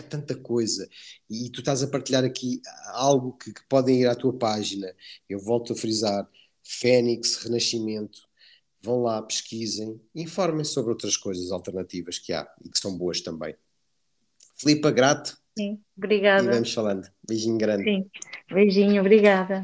há 0.00 0.02
tanta 0.02 0.34
coisa 0.34 0.88
e 1.28 1.50
tu 1.50 1.60
estás 1.60 1.82
a 1.82 1.88
partilhar 1.88 2.24
aqui 2.24 2.60
algo 2.88 3.32
que, 3.32 3.52
que 3.52 3.62
podem 3.68 4.00
ir 4.02 4.06
à 4.06 4.14
tua 4.14 4.32
página. 4.32 4.92
Eu 5.28 5.38
volto 5.38 5.72
a 5.72 5.76
frisar: 5.76 6.28
Fênix, 6.62 7.36
Renascimento. 7.36 8.26
Vão 8.82 9.02
lá, 9.02 9.20
pesquisem, 9.22 10.00
informem 10.14 10.64
sobre 10.64 10.92
outras 10.92 11.16
coisas 11.16 11.50
alternativas 11.50 12.18
que 12.18 12.32
há 12.32 12.46
e 12.64 12.68
que 12.68 12.78
são 12.78 12.96
boas 12.96 13.20
também. 13.20 13.56
Filipa, 14.56 14.90
grato. 14.90 15.36
Sim, 15.58 15.80
obrigada. 15.96 16.44
E 16.44 16.50
vamos 16.50 16.72
falando. 16.72 17.08
Beijinho 17.26 17.58
grande. 17.58 17.84
Sim, 17.84 18.10
beijinho, 18.48 19.00
obrigada. 19.00 19.62